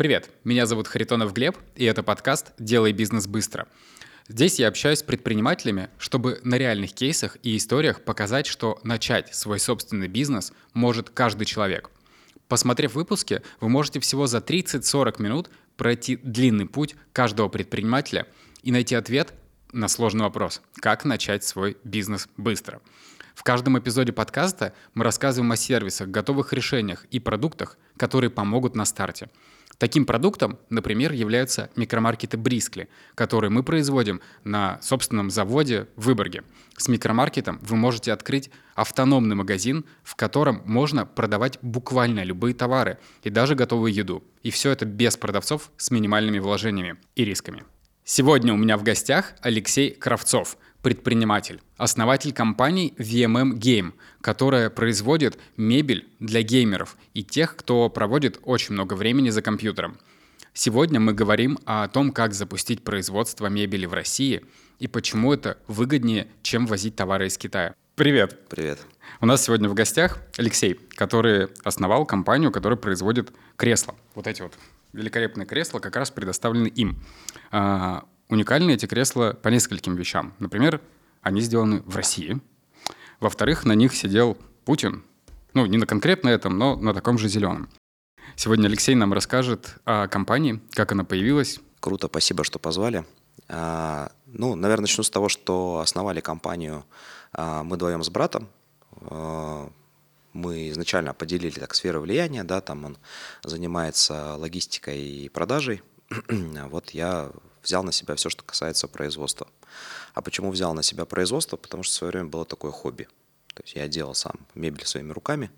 [0.00, 3.68] Привет, меня зовут Харитонов Глеб, и это подкаст «Делай бизнес быстро».
[4.28, 9.60] Здесь я общаюсь с предпринимателями, чтобы на реальных кейсах и историях показать, что начать свой
[9.60, 11.90] собственный бизнес может каждый человек.
[12.48, 18.26] Посмотрев выпуски, вы можете всего за 30-40 минут пройти длинный путь каждого предпринимателя
[18.62, 19.34] и найти ответ
[19.70, 22.80] на сложный вопрос– как начать свой бизнес быстро.
[23.34, 28.86] В каждом эпизоде подкаста мы рассказываем о сервисах, готовых решениях и продуктах, которые помогут на
[28.86, 29.28] старте–
[29.78, 36.42] Таким продуктом, например, являются микромаркеты Брискли, которые мы производим на собственном заводе в Выборге.
[36.76, 43.30] С микромаркетом вы можете открыть автономный магазин, в котором можно продавать буквально любые товары и
[43.30, 44.22] даже готовую еду.
[44.42, 47.64] И все это без продавцов с минимальными вложениями и рисками.
[48.04, 56.08] Сегодня у меня в гостях Алексей Кравцов– предприниматель, основатель компании VMM Game, которая производит мебель
[56.18, 59.98] для геймеров и тех, кто проводит очень много времени за компьютером.
[60.52, 64.44] Сегодня мы говорим о том, как запустить производство мебели в России
[64.78, 67.74] и почему это выгоднее, чем возить товары из Китая.
[67.94, 68.48] Привет.
[68.48, 68.80] Привет.
[69.20, 73.94] У нас сегодня в гостях Алексей, который основал компанию, которая производит кресла.
[74.14, 74.54] Вот эти вот
[74.92, 76.98] великолепные кресла как раз предоставлены им.
[78.30, 80.34] Уникальны эти кресла по нескольким вещам.
[80.38, 80.80] Например,
[81.20, 82.40] они сделаны в России.
[83.18, 85.02] Во-вторых, на них сидел Путин.
[85.52, 87.68] Ну, не на конкретно этом, но на таком же зеленом.
[88.36, 91.58] Сегодня Алексей нам расскажет о компании, как она появилась.
[91.80, 93.04] Круто, спасибо, что позвали.
[93.48, 96.84] А, ну, наверное, начну с того, что основали компанию
[97.32, 98.48] а, мы вдвоем с братом.
[98.92, 99.68] А,
[100.32, 102.96] мы изначально поделили так сферы влияния, да, там он
[103.42, 105.82] занимается логистикой и продажей.
[106.70, 107.30] вот я
[107.62, 109.46] взял на себя все, что касается производства.
[110.14, 111.56] А почему взял на себя производство?
[111.56, 113.08] Потому что в свое время было такое хобби.
[113.54, 115.50] То есть я делал сам мебель своими руками.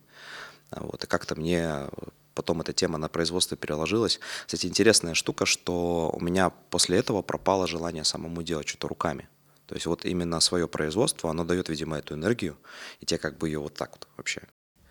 [0.71, 1.89] Вот, и как-то мне
[2.35, 4.21] потом эта тема на производство переложилась.
[4.47, 9.29] Кстати, интересная штука, что у меня после этого пропало желание самому делать что-то руками.
[9.67, 12.57] То есть вот именно свое производство, оно дает, видимо, эту энергию,
[13.01, 14.43] и тебе как бы ее вот так вот вообще.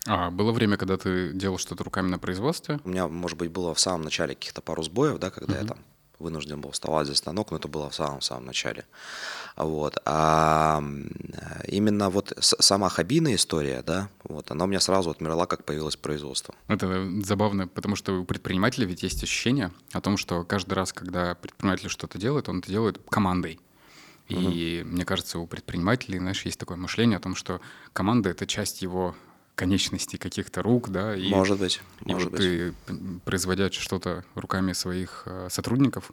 [0.08, 2.80] А было время, когда ты делал что-то руками на производстве?
[2.84, 5.62] У меня, может быть, было в самом начале каких-то пару сбоев, да, когда uh-huh.
[5.62, 5.78] я там
[6.22, 8.86] вынужден был вставать за станок, но это было в самом-самом начале.
[9.58, 9.98] Вот.
[10.06, 10.82] А
[11.68, 16.56] именно вот сама хоббийная история, да, вот, она у меня сразу отмерла, как появилось производство.
[16.68, 21.36] Это забавно, потому что у предпринимателя ведь есть ощущение о том, что каждый раз, когда
[21.36, 23.59] предприниматель что-то делает, он это делает командой.
[24.30, 24.94] И угу.
[24.94, 27.59] мне кажется, у предпринимателей, знаешь, есть такое мышление о том, что
[27.92, 29.16] команда— это часть его
[29.62, 31.16] конечностей каких-то рук, да.
[31.16, 32.42] И, может быть, и может вот быть.
[32.42, 32.74] ты,
[33.26, 36.12] производя что-то руками своих э, сотрудников,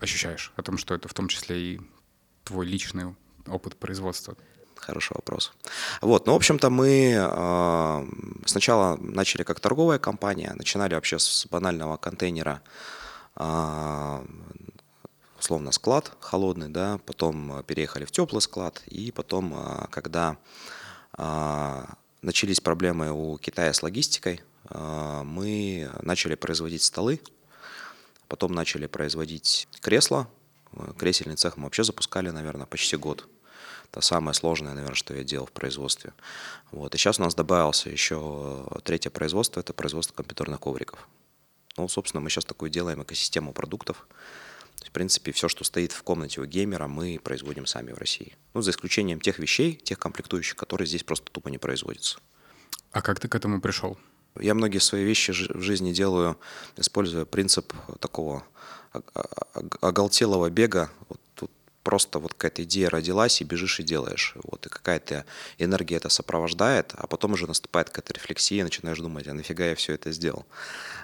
[0.00, 1.80] ощущаешь о том, что это в том числе и
[2.42, 3.14] твой личный
[3.46, 4.34] опыт производства.
[4.76, 5.52] Хороший вопрос.
[6.00, 8.06] Вот, ну, в общем-то, мы э,
[8.46, 12.62] сначала начали как торговая компания, начинали вообще с банального контейнера,
[13.36, 14.26] э,
[15.38, 20.38] условно, склад холодный, да, потом переехали в теплый склад, и потом, э, когда
[22.22, 27.20] начались проблемы у Китая с логистикой, а, мы начали производить столы,
[28.28, 30.28] потом начали производить кресла.
[30.98, 33.28] Кресельный цех мы вообще запускали, наверное, почти год.
[33.90, 36.12] Это самое сложное, наверное, что я делал в производстве.
[36.70, 36.94] Вот.
[36.94, 41.08] И сейчас у нас добавился еще третье производство, это производство компьютерных ковриков.
[41.76, 44.06] Ну, собственно, мы сейчас такую делаем экосистему продуктов,
[44.86, 48.36] в принципе, все, что стоит в комнате у геймера, мы производим сами в России.
[48.54, 52.18] Ну, за исключением тех вещей, тех комплектующих, которые здесь просто тупо не производятся.
[52.92, 53.98] А как ты к этому пришел?
[54.38, 56.38] Я многие свои вещи в жизни делаю,
[56.76, 58.44] используя принцип такого
[59.80, 60.90] оголтелого бега.
[61.08, 61.50] Вот тут
[61.82, 64.34] просто вот какая-то идея родилась, и бежишь и делаешь.
[64.42, 65.24] Вот, и какая-то
[65.58, 69.94] энергия это сопровождает, а потом уже наступает какая-то рефлексия, начинаешь думать, а нафига я все
[69.94, 70.46] это сделал.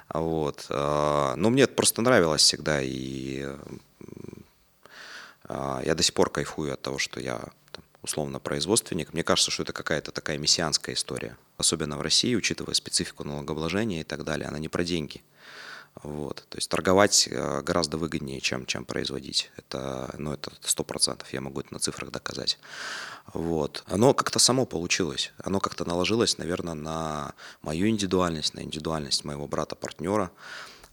[0.08, 0.66] Вот.
[0.70, 3.46] А, но мне это просто нравилось всегда, и
[5.44, 7.40] а, я до сих пор кайфую от того, что я
[8.02, 9.12] условно производственник.
[9.12, 14.04] Мне кажется, что это какая-то такая мессианская история, особенно в России, учитывая специфику налогообложения и
[14.04, 14.48] так далее.
[14.48, 15.22] Она не про деньги.
[16.02, 16.44] Вот.
[16.48, 19.50] То есть торговать э, гораздо выгоднее, чем, чем производить.
[19.56, 22.58] Это, ну, это сто процентов, я могу это на цифрах доказать.
[23.32, 23.82] Вот.
[23.86, 25.32] Оно как-то само получилось.
[25.42, 30.30] Оно как-то наложилось, наверное, на мою индивидуальность, на индивидуальность моего брата-партнера.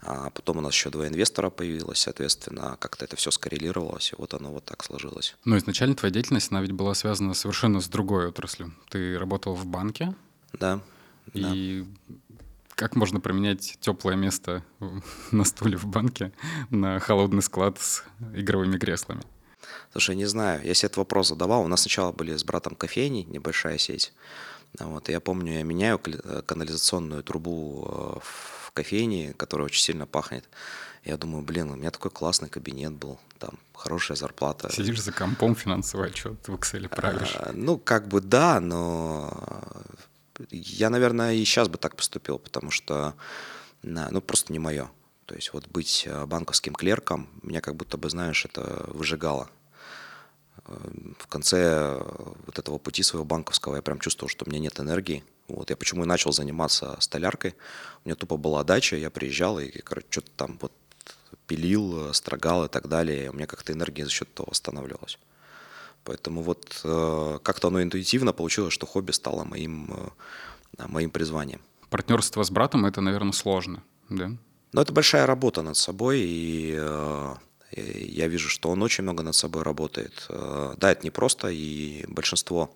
[0.06, 4.33] А потом у нас еще два инвестора появилось, соответственно, как-то это все скоррелировалось, и вот
[4.33, 5.38] оно вот так сложилось.
[5.45, 8.74] Но изначально твоя деятельность, она ведь была связана совершенно с другой отраслью.
[8.89, 10.13] Ты работал в банке.
[10.51, 10.81] Да.
[11.31, 12.16] И да
[12.75, 14.64] как можно променять теплое место
[15.31, 16.31] на стуле в банке
[16.70, 18.04] на холодный склад с
[18.34, 19.22] игровыми креслами?
[19.92, 21.64] Слушай, не знаю, я себе этот вопрос задавал.
[21.64, 24.14] У нас сначала были с братом кофейни, небольшая сеть.
[24.80, 30.50] Вот, я помню, я меняю канализационную трубу в кофейне, которая очень сильно пахнет.
[31.06, 34.72] Я думаю, блин, у меня такой классный кабинет был, там хорошая зарплата.
[34.72, 37.36] Сидишь за компом, финансовый отчет в Excel правишь.
[37.36, 39.31] А, ну, как бы да, но
[40.51, 43.16] я, наверное, и сейчас бы так поступил, потому что,
[43.81, 44.90] ну, просто не мое.
[45.25, 49.50] То есть вот быть э, банковским клерком, меня как будто бы, знаешь, это выжигало.
[50.66, 50.74] Э,
[51.18, 54.80] в конце э, вот этого пути своего банковского я прям чувствовал, что у меня нет
[54.80, 55.24] энергии.
[55.48, 57.56] Вот я почему и начал заниматься столяркой.
[58.04, 60.74] У меня тупо была дача, я приезжал и, короче, что-то там вот
[61.48, 63.30] пилил, строгал и так далее.
[63.30, 65.18] У меня как-то энергия за счет этого восстанавливалась.
[66.04, 69.94] Поэтому вот э, как-то оно интуитивно получилось, что хобби стало моим,
[70.78, 71.62] э, моим призванием.
[71.90, 74.32] Партнерство с братом это, наверное, сложно, да?
[74.74, 77.36] Но это большая работа над собой, и э,
[77.72, 80.28] я вижу, что он очень много над собой работает.
[80.30, 82.76] Да, это не просто, и большинство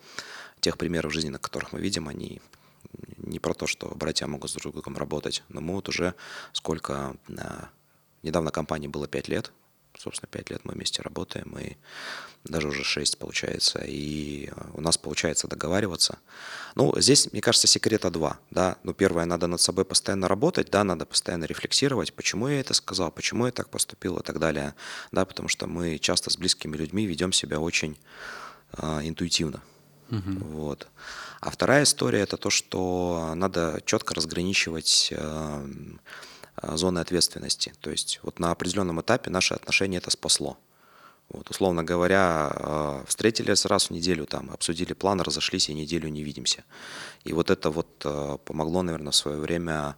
[0.60, 2.42] тех примеров жизни, на которых мы видим, они
[3.18, 6.14] не про то, что братья могут с друг другом работать, но мы вот уже
[6.54, 7.16] сколько...
[8.24, 9.52] Недавно компании было 5 лет,
[9.98, 11.78] собственно, 5 лет мы вместе работаем, и
[12.44, 16.20] даже уже 6 получается, и у нас получается договариваться.
[16.76, 18.78] Ну, здесь, мне кажется, секрета два, да.
[18.84, 23.12] Ну, первое, надо над собой постоянно работать, да, надо постоянно рефлексировать, почему я это сказал,
[23.12, 24.76] почему я так поступил и так далее,
[25.12, 27.98] да, потому что мы часто с близкими людьми ведем себя очень
[28.78, 29.62] э, интуитивно.
[30.10, 30.46] Угу.
[30.52, 30.88] Вот.
[31.42, 35.68] А вторая история это то, что надо четко разграничивать э,
[36.62, 37.74] зоны ответственности.
[37.81, 40.57] То есть вот на определенном этапе наши отношения это спасло.
[41.30, 46.24] Вот, условно говоря, э, встретились раз в неделю, там, обсудили план, разошлись и неделю не
[46.24, 46.63] видимся.
[47.25, 49.98] И вот это вот э, помогло, наверное, в свое время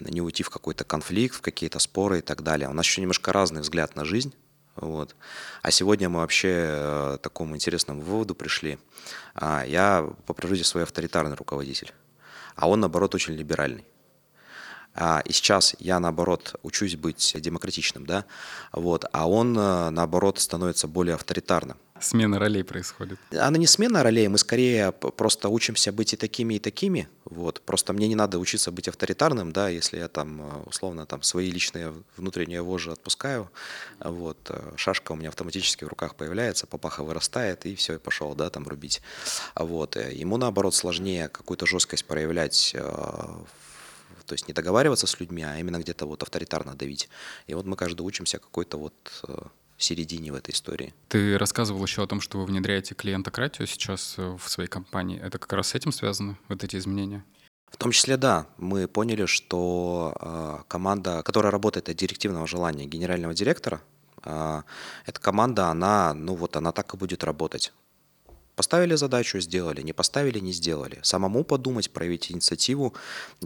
[0.00, 2.68] не уйти в какой-то конфликт, в какие-то споры и так далее.
[2.68, 4.34] У нас еще немножко разный взгляд на жизнь.
[4.76, 5.16] Вот.
[5.62, 8.78] А сегодня мы вообще э, к такому интересному выводу пришли.
[9.34, 11.92] А, я по природе свой авторитарный руководитель,
[12.56, 13.84] а он, наоборот, очень либеральный.
[15.00, 18.24] А, и сейчас я, наоборот, учусь быть демократичным, да,
[18.72, 21.76] вот, а он, э, наоборот, становится более авторитарным.
[22.00, 23.18] Смена ролей происходит.
[23.30, 27.08] Она не смена ролей, мы скорее просто учимся быть и такими, и такими.
[27.24, 27.60] Вот.
[27.60, 31.48] Просто мне не надо учиться быть авторитарным, да, если я там э, условно там свои
[31.50, 33.50] личные внутренние вожжи отпускаю,
[34.00, 38.34] вот, э, шашка у меня автоматически в руках появляется, папаха вырастает, и все, и пошел,
[38.34, 39.00] да, там рубить.
[39.54, 39.94] Вот.
[39.94, 42.74] Ему, наоборот, сложнее какую-то жесткость проявлять
[44.28, 47.08] то есть не договариваться с людьми, а именно где-то вот авторитарно давить.
[47.46, 48.94] И вот мы каждый учимся какой-то вот
[49.26, 49.38] э,
[49.78, 50.92] середине в этой истории.
[51.08, 55.18] Ты рассказывал еще о том, что вы внедряете клиентократию сейчас э, в своей компании.
[55.18, 57.24] Это как раз с этим связано, вот эти изменения?
[57.70, 63.34] В том числе, да, мы поняли, что э, команда, которая работает от директивного желания генерального
[63.34, 63.80] директора,
[64.24, 64.62] э,
[65.06, 67.72] эта команда, она, ну вот, она так и будет работать.
[68.58, 70.98] Поставили задачу, сделали, не поставили, не сделали.
[71.02, 72.92] Самому подумать, проявить инициативу.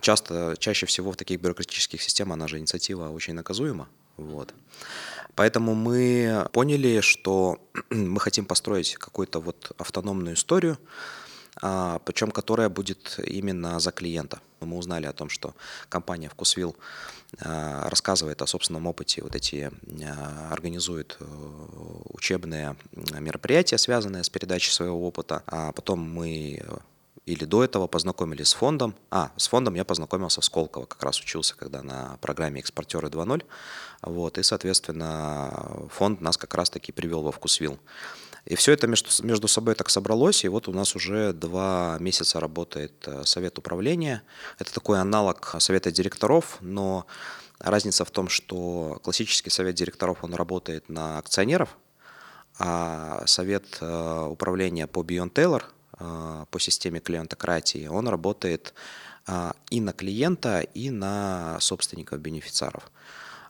[0.00, 3.88] Часто, чаще всего в таких бюрократических системах она же инициатива очень наказуема.
[4.16, 4.54] Вот.
[5.34, 7.58] Поэтому мы поняли, что
[7.90, 10.78] мы хотим построить какую-то вот автономную историю,
[11.60, 14.40] а, причем которая будет именно за клиента.
[14.64, 15.54] Мы узнали о том, что
[15.88, 16.76] компания «Вкусвилл»
[17.40, 19.70] а, рассказывает о собственном опыте, вот эти
[20.04, 21.24] а, организует э,
[22.10, 22.76] учебные
[23.18, 25.42] мероприятия, связанные с передачей своего опыта.
[25.46, 26.76] А потом мы э,
[27.24, 28.94] или до этого познакомились с фондом.
[29.10, 33.44] А, с фондом я познакомился в Сколково, как раз учился, когда на программе «Экспортеры 2.0».
[34.02, 37.78] Вот, и, соответственно, фонд нас как раз-таки привел во Вкусвилл.
[38.44, 42.40] И все это между, между собой так собралось, и вот у нас уже два месяца
[42.40, 44.22] работает э, совет управления.
[44.58, 47.06] Это такой аналог совета директоров, но
[47.60, 51.76] разница в том, что классический совет директоров, он работает на акционеров,
[52.58, 55.62] а совет э, управления по Beyond Taylor,
[56.00, 58.74] э, по системе клиентократии, он работает
[59.70, 62.90] и на клиента, и на собственников-бенефициаров.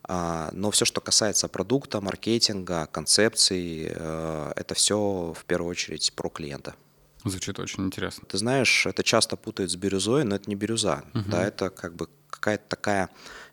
[0.04, 6.28] А, но все, что касается продукта, маркетинга, концепции, э, это все в первую очередь про
[6.28, 6.74] клиента.
[7.24, 8.24] Звучит очень интересно.
[8.28, 11.04] Ты знаешь, это часто путают с бирюзой, но это не бирюза.
[11.14, 11.24] Угу.
[11.28, 13.10] Да, это как бы какая-то такая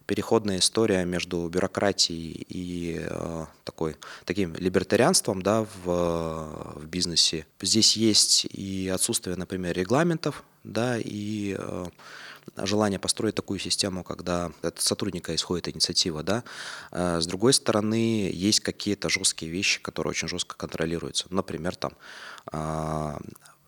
[0.08, 7.46] переходная история между бюрократией и э, такой, таким либертарианством да, в, в бизнесе.
[7.62, 11.86] Здесь есть и отсутствие, например, регламентов, да, и э,
[12.58, 16.44] желание построить такую систему, когда от сотрудника исходит инициатива, да.
[16.92, 21.28] А с другой стороны, есть какие-то жесткие вещи, которые очень жестко контролируются.
[21.30, 21.94] Например, там
[22.52, 23.20] а,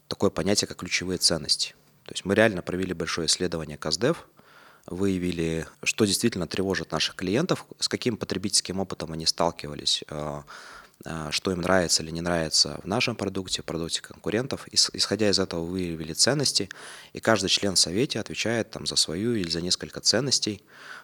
[0.07, 1.75] такое понятие, как ключевые ценности.
[2.05, 4.27] То есть мы реально провели большое исследование КАЗДЕВ,
[4.87, 10.43] выявили, что действительно тревожит наших клиентов, с каким потребительским опытом они сталкивались а,
[11.31, 14.67] что им нравится или не нравится в нашем продукте, в продукте конкурентов.
[14.71, 16.69] Исходя из этого выявили ценности,
[17.13, 20.61] и каждый член в совете отвечает там, за свою или за несколько ценностей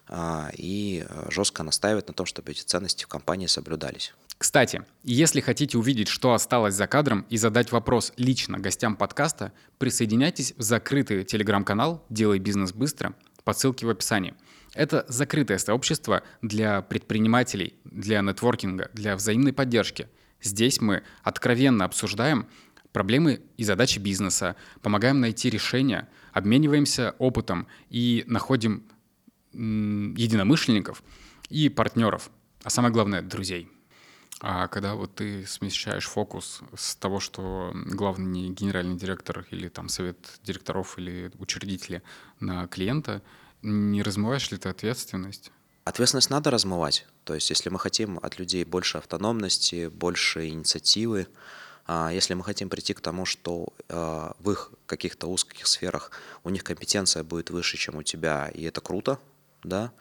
[0.07, 4.13] а, и э, жестко настаивает на том, чтобы эти ценности в компании соблюдались.
[4.37, 10.53] Кстати, если хотите увидеть, что осталось за кадром и задать вопрос лично гостям подкаста, присоединяйтесь
[10.57, 13.13] в закрытый телеграм-канал «Делай бизнес быстро»
[13.43, 14.35] по ссылке в описании–
[14.77, 20.07] это закрытое сообщество для предпринимателей, для нетворкинга, для взаимной поддержки.
[20.41, 22.47] Здесь мы откровенно обсуждаем
[22.93, 28.83] проблемы и задачи бизнеса, помогаем найти решения, обмениваемся опытом и находим
[29.53, 31.03] единомышленников
[31.49, 32.29] и партнеров,
[32.63, 33.69] а самое главное— друзей.
[34.39, 39.89] А когда вот ты смещаешь фокус с того, что главный не генеральный директор или там
[39.89, 42.03] совет директоров или учредители
[42.39, 43.23] на клиента—
[43.61, 45.51] не размываешь ли ты ответственность?
[45.83, 47.05] Ответственность надо размывать.
[47.23, 51.27] То есть, если мы хотим от людей больше автономности, больше инициативы,
[51.85, 56.11] а, если мы хотим прийти к тому, что а, в их каких-то узких сферах
[56.43, 59.19] у них компетенция будет выше, чем у тебя, и это круто,
[59.63, 59.93] да,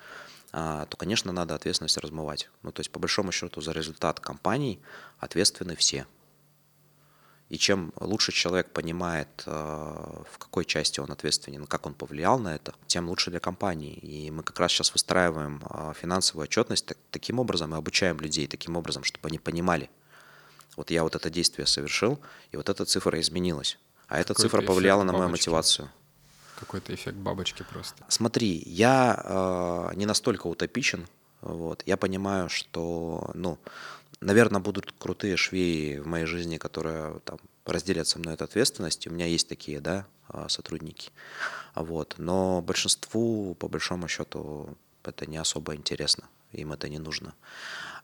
[0.53, 2.51] а, то, конечно, надо ответственность размывать.
[2.63, 4.81] Ну, то есть, по большому счету, за результат компаний
[5.21, 6.07] ответственны все–
[7.49, 12.57] и чем лучше человек понимает, э, в какой части он ответственен, как он повлиял на
[12.57, 13.95] это, тем лучше для компании.
[13.95, 18.76] И мы как раз сейчас выстраиваем э, финансовую отчетность таким образом и обучаем людей таким
[18.76, 19.88] образом, чтобы они понимали.
[20.76, 22.19] Вот я вот это действие совершил,
[22.50, 23.79] и вот эта цифра изменилась.
[24.09, 25.91] А эта цифра повлияла на мою мотивацию.
[26.59, 28.05] Какой-то эффект бабочки просто.
[28.09, 31.07] Смотри, я э, не настолько утопичен.
[31.43, 31.83] Вот.
[31.87, 33.59] Я понимаю, что ну,
[34.26, 39.06] Наверное, будут крутые швеи в моей жизни, которые там разделят со мной эту ответственность.
[39.06, 41.12] У меня есть такие, да, а, сотрудники.
[41.76, 42.16] Вот.
[42.18, 46.25] Но большинству, по большому счету, это не особо интересно.
[46.50, 47.35] Им это не нужно.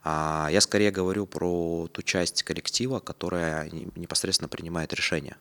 [0.01, 5.35] А я скорее говорю про ту часть коллектива, которая непосредственно принимает решения.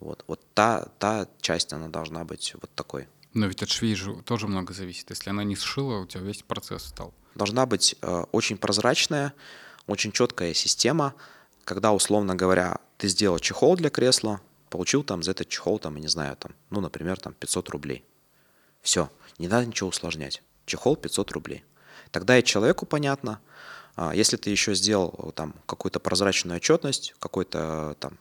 [0.00, 3.08] Вот, вот та, та часть, она должна быть вот такой.
[3.34, 5.10] Но ведь от швей же тоже много зависит.
[5.10, 7.12] Если она не сшила, у тебя весь процесс стал.
[7.34, 9.34] Должна быть э, очень прозрачная,
[9.88, 11.14] очень четкая система,
[11.64, 14.40] когда, условно говоря, ты сделал чехол для кресла,
[14.70, 18.04] получил там за этот чехол, там, я не знаю, там, ну, например, там 500 рублей.
[18.82, 20.42] Все, не надо ничего усложнять.
[20.66, 21.64] Чехол 500 рублей.
[22.10, 23.40] Тогда и человеку понятно,
[23.96, 28.18] а, если ты еще сделал там какую-то прозрачную отчетность, какой-то там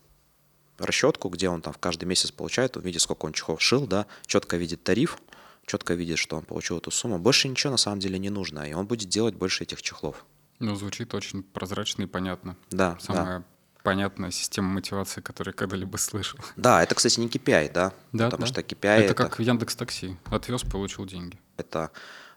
[0.78, 4.58] расчетку, где он там в каждый месяц получает, увидит, сколько он чехол шил, да, четко
[4.58, 5.18] видит тариф,
[5.66, 7.20] четко видит, что он получил эту сумму.
[7.20, 10.26] Больше ничего на самом деле не нужно, и он будет делать больше этих чехлов.
[10.60, 12.58] Ну, звучит очень прозрачно и понятно.
[12.72, 13.46] Да, Самая да.
[13.84, 16.40] понятная система мотивации, которую я когда-либо слышал.
[16.56, 17.94] Да, это, кстати, не KPI, да?
[18.12, 18.48] Да, Потому да.
[18.48, 19.14] что KPI это, это...
[19.14, 20.18] как в Яндекс Такси.
[20.26, 21.40] Отвез, получил деньги.
[21.58, 21.92] Это,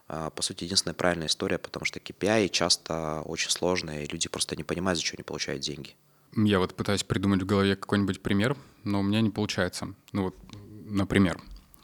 [0.07, 4.55] а, по сути, единственная правильная история, потому что KPI часто очень сложные, и люди просто
[4.55, 5.95] не понимают, за что они получают деньги.
[6.35, 9.93] Я вот пытаюсь придумать в голове какой-нибудь пример, но у меня не получается.
[10.13, 10.35] Ну вот,
[10.85, 11.41] например,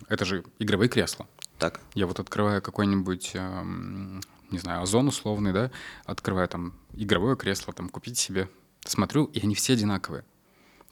[0.08, 1.28] это же игровые кресла.
[1.58, 1.82] Так.
[1.96, 5.72] Я вот открываю какой-нибудь эм, не знаю, Озон условный, да,
[6.06, 8.50] открываю там игровое кресло, там купить себе,
[8.86, 10.24] смотрю, и они все одинаковые.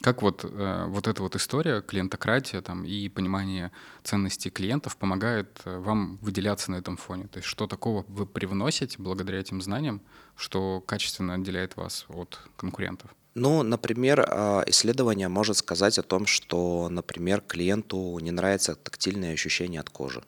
[0.01, 3.71] Как вот, э, вот эта вот история, клиентократия там, и понимание
[4.03, 7.27] ценностей клиентов помогает э, вам выделяться на этом фоне?
[7.27, 10.01] То есть что такого вы привносите благодаря этим знаниям,
[10.35, 13.15] что качественно отделяет вас от конкурентов?
[13.35, 19.79] Ну, например, э, исследование может сказать о том, что, например, клиенту не нравится тактильное ощущение
[19.79, 20.23] от кожи.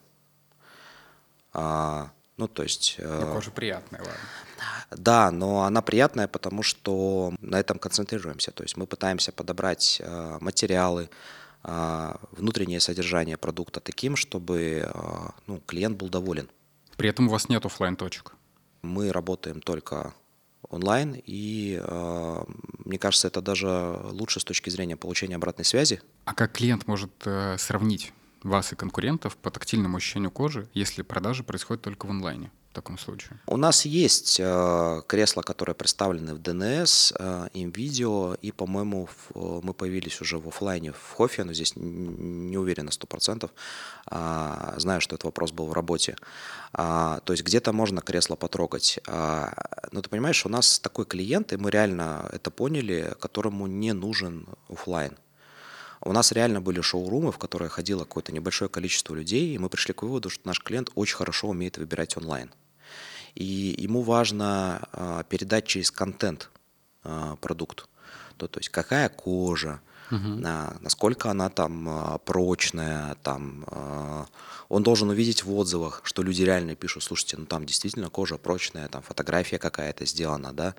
[2.38, 2.94] Ну, то есть...
[2.98, 4.14] Э, но кожа приятная, ладно.
[4.92, 8.52] Да, но она приятная, потому что на этом концентрируемся.
[8.52, 11.10] То есть мы пытаемся подобрать э, материалы,
[11.64, 14.88] э, внутреннее содержание продукта таким, чтобы
[15.48, 16.48] ну, клиент был доволен.
[16.96, 18.34] При этом у вас нет офлайн точек
[18.82, 20.14] Мы работаем только
[20.70, 21.80] онлайн, и
[22.84, 23.68] мне кажется, это даже
[24.10, 26.00] лучше с точки зрения получения обратной связи.
[26.24, 27.12] А как клиент может
[27.58, 32.74] сравнить вас и конкурентов по тактильному ощущению кожи, если продажи происходят только в онлайне в
[32.74, 33.38] таком случае?
[33.46, 39.72] У нас есть э, кресла, которые представлены в DNS, э, InVideo, и, по-моему, в, мы
[39.72, 43.50] появились уже в офлайне в Хофе, но здесь не уверен на 100%.
[44.06, 46.16] А, знаю, что этот вопрос был в работе.
[46.72, 49.00] А, то есть где-то можно кресло потрогать.
[49.06, 49.52] А,
[49.90, 54.46] но ты понимаешь, у нас такой клиент, и мы реально это поняли, которому не нужен
[54.68, 55.16] офлайн.
[56.08, 59.92] У нас реально были шоурумы, в которые ходило какое-то небольшое количество людей, и мы пришли
[59.92, 62.50] к выводу, что наш клиент очень хорошо умеет выбирать онлайн.
[63.34, 66.48] И ему важно а, передать через контент
[67.02, 67.90] а, продукт.
[68.38, 70.40] То, то есть какая кожа, угу.
[70.80, 74.26] насколько она там а, прочная, там а,
[74.68, 78.88] он должен увидеть в отзывах, что люди реально пишут, слушайте, ну там действительно кожа прочная,
[78.88, 80.74] там фотография какая-то сделана, да,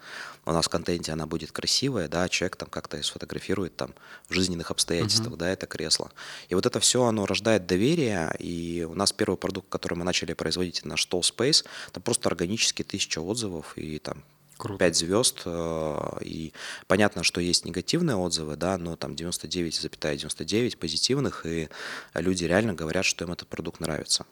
[0.46, 3.94] у нас в контенте она будет красивая, да, человек там как-то сфотографирует там
[4.28, 5.38] в жизненных обстоятельствах, uh-huh.
[5.38, 6.12] да, это кресло.
[6.50, 10.34] И вот это все, оно рождает доверие, и у нас первый продукт, который мы начали
[10.34, 14.24] производить, наш Tall Space, это просто органически тысяча отзывов, и там
[14.60, 14.78] Круто.
[14.78, 15.42] 5 звезд.
[15.46, 16.52] Э, и
[16.88, 21.70] понятно, что есть негативные отзывы, да, но там 99,99 ,99 позитивных, и
[22.14, 24.26] люди реально говорят, что им этот продукт нравится.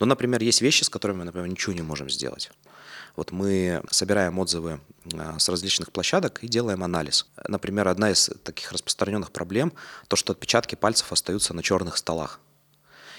[0.00, 2.50] Но, например, есть вещи, с которыми мы, например, ничего не можем сделать.
[3.14, 4.80] Вот мы собираем отзывы
[5.12, 7.26] э, с различных площадок и делаем анализ.
[7.46, 9.72] Например, одна из таких распространенных проблем–
[10.08, 12.40] то, что отпечатки пальцев остаются на черных столах.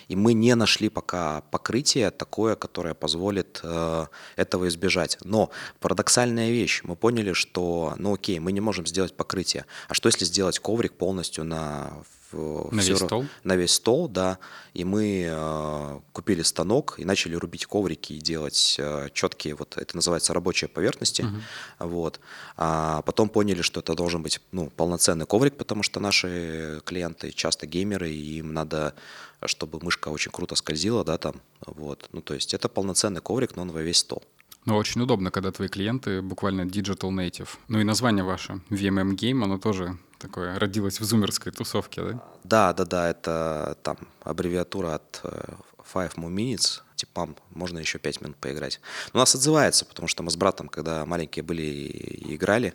[0.08, 5.18] И мы не нашли пока покрытие такое, которое позволит э, этого избежать.
[5.24, 5.50] Но
[5.80, 9.66] парадоксальная вещь, мы поняли, что, ну окей, мы не можем сделать покрытие.
[9.90, 11.92] А что если сделать коврик полностью на
[12.34, 13.26] на все, весь стол?
[13.44, 14.40] На весь стол, да.
[14.74, 19.96] И мы э, купили станок и начали рубить коврики и делать э, четкие, вот это
[19.96, 21.22] называется рабочие поверхности.
[21.22, 21.88] Угу.
[21.90, 22.20] Вот.
[22.58, 27.66] А потом поняли, что это должен быть ну, полноценный коврик, потому что наши клиенты часто
[27.66, 28.94] геймеры, и им надо
[29.46, 32.10] чтобы мышка очень круто скользила, да, там, вот.
[32.12, 34.24] Ну, то есть это полноценный коврик, но он во весь стол.
[34.66, 37.50] Ну, очень удобно, когда твои клиенты буквально digital native.
[37.68, 42.24] Ну и название ваше, VMM Game, оно тоже такое родилось в зумерской тусовке, да?
[42.44, 45.54] Да, да, да, это там аббревиатура от э,
[45.94, 48.82] Five More Minutes, типа, можно еще пять минут поиграть.
[49.14, 52.74] Но у нас отзывается, потому что мы с братом, когда маленькие были и играли,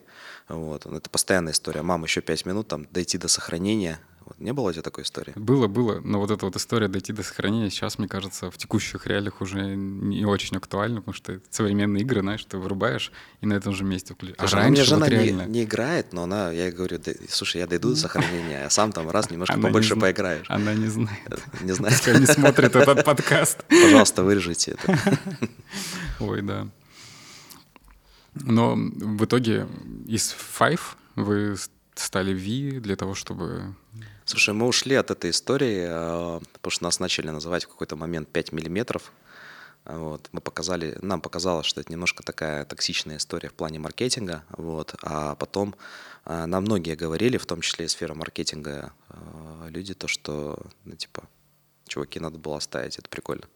[0.48, 1.82] вот, это постоянная история.
[1.82, 5.32] Мам, еще пять минут, там, дойти до сохранения, вот не было у тебя такой истории?
[5.36, 6.00] Было, было.
[6.00, 9.74] Но вот эта вот история дойти до сохранения сейчас, мне кажется, в текущих реалиях уже
[9.76, 14.14] не очень актуальна, потому что современные игры, знаешь, ты вырубаешь и на этом же месте
[14.14, 14.52] включаешь.
[14.52, 15.42] А раньше у меня жена вот реально...
[15.42, 16.98] не, не играет, но она, я ей говорю,
[17.28, 20.46] слушай, я дойду до сохранения, а сам там раз немножко она побольше поиграешь.
[20.48, 21.28] Она не знает.
[21.28, 21.96] Э, не знает.
[21.96, 23.64] Пускай не смотрит этот подкаст.
[23.68, 24.98] Пожалуйста, вырежите это.
[26.20, 26.68] Ой, да.
[28.34, 29.68] Но в итоге
[30.06, 30.80] из Five
[31.16, 31.56] вы
[31.94, 33.74] стали V для того, чтобы
[34.24, 38.28] Слушай, мы ушли от этой истории, а, потому что нас начали называть в какой-то момент
[38.28, 39.12] 5 миллиметров.
[39.84, 40.28] Вот.
[40.30, 44.44] Мы показали, нам показалось, что это немножко такая токсичная история в плане маркетинга.
[44.50, 44.94] Вот.
[45.02, 45.74] А потом
[46.24, 50.94] а, нам многие говорили, в том числе и сфера маркетинга, а, люди, то, что, ну,
[50.94, 51.24] типа,
[51.88, 53.48] чуваки, надо было оставить, это прикольно.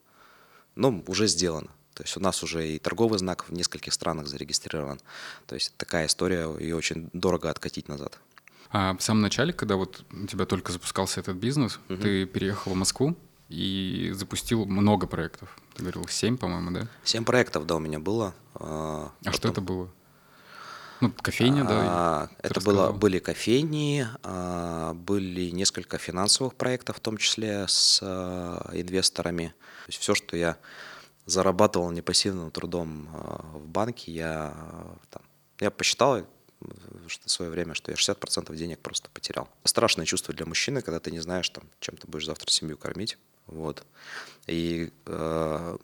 [0.75, 1.71] Но уже сделано.
[1.95, 5.01] То есть у нас уже и торговый знак в нескольких странах зарегистрирован.
[5.47, 8.19] То есть такая история, ее очень дорого откатить назад.
[8.71, 11.99] А в самом начале, когда вот у тебя только запускался этот бизнес, угу.
[11.99, 13.17] ты переехал в Москву
[13.49, 15.57] и запустил много проектов.
[15.75, 16.89] Ты говорил, семь, по-моему, да?
[17.05, 18.35] Семь проектов, да, у меня было.
[18.55, 19.91] А, а что это было?
[21.01, 21.83] Ну, кофейня, да.
[21.87, 28.71] А, это было, были кофейни, а, были несколько финансовых проектов, в том числе с а,
[28.73, 29.49] инвесторами.
[29.85, 30.57] То есть все, что я
[31.27, 33.09] зарабатывал непассивным трудом
[33.53, 34.55] в банке, я
[35.11, 35.23] там,
[35.61, 36.25] я посчитал,
[36.61, 39.49] в свое время, что я 60% денег просто потерял.
[39.65, 43.19] Страшное чувство для мужчины, когда ты не знаешь, там, чем ты будешь завтра семью кормить.
[43.47, 43.85] Вот.
[44.49, 45.77] И э,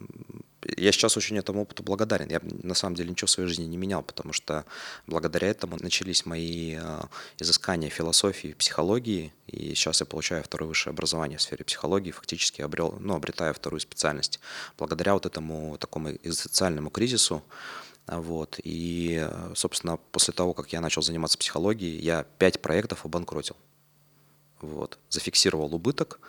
[0.77, 2.29] я сейчас очень этому опыту благодарен.
[2.29, 4.65] Я на самом деле ничего в своей жизни не менял, потому что
[5.07, 7.01] благодаря этому начались мои э,
[7.39, 12.97] изыскания философии, психологии, и сейчас я получаю второе высшее образование в сфере психологии, фактически обрел,
[12.99, 14.41] ну, обретаю вторую специальность.
[14.77, 17.45] Благодаря вот этому такому социальному кризису
[18.07, 18.59] вот.
[18.65, 23.57] И, собственно, после того, как я начал заниматься психологией, я пять проектов обанкротил.
[24.61, 24.99] Вот.
[25.09, 26.21] Зафиксировал убыток,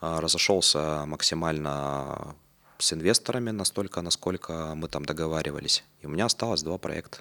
[0.00, 2.36] а, разошелся максимально
[2.78, 5.84] с инвесторами настолько, насколько мы там договаривались.
[6.00, 7.18] И у меня осталось два проекта.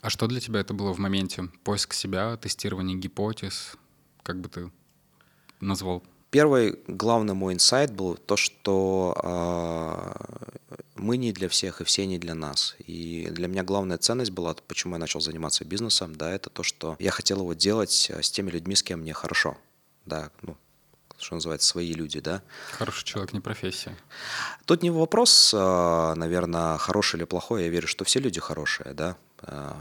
[0.00, 1.48] А что для тебя это было в моменте?
[1.64, 3.76] Поиск себя, тестирование гипотез?
[4.22, 4.70] Как бы ты
[5.60, 6.04] назвал?
[6.30, 12.18] Первый главный мой инсайт был то, что э, мы не для всех и все не
[12.18, 12.74] для нас.
[12.86, 16.96] И для меня главная ценность была, почему я начал заниматься бизнесом, да, это то, что
[16.98, 19.56] я хотел его делать э, с теми людьми, с кем мне хорошо,
[20.04, 20.56] да, ну,
[21.18, 22.42] что называется, свои люди, да.
[22.72, 23.96] Хороший человек, не профессия.
[24.64, 27.62] Тут не вопрос, э, наверное, хороший или плохой.
[27.62, 29.16] Я верю, что все люди хорошие, да.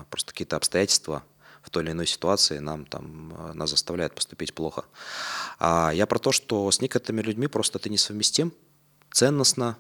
[0.10, 1.24] Просто какие-то обстоятельства
[1.66, 4.86] в той или иной ситуации нам там э, нас заставляет поступить плохо.
[5.60, 8.54] А я про то, что с некоторыми людьми просто ты несовместим
[9.12, 9.78] ценностно,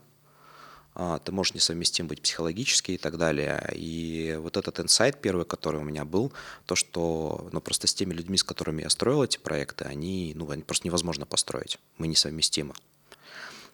[0.95, 3.71] а, ты можешь несовместим быть психологически и так далее.
[3.75, 6.31] И вот этот инсайт первый, который у меня был,
[6.65, 10.49] то, что ну, просто с теми людьми, с которыми я строил эти проекты, они, ну,
[10.49, 11.77] они просто невозможно построить.
[11.97, 12.73] Мы несовместимы.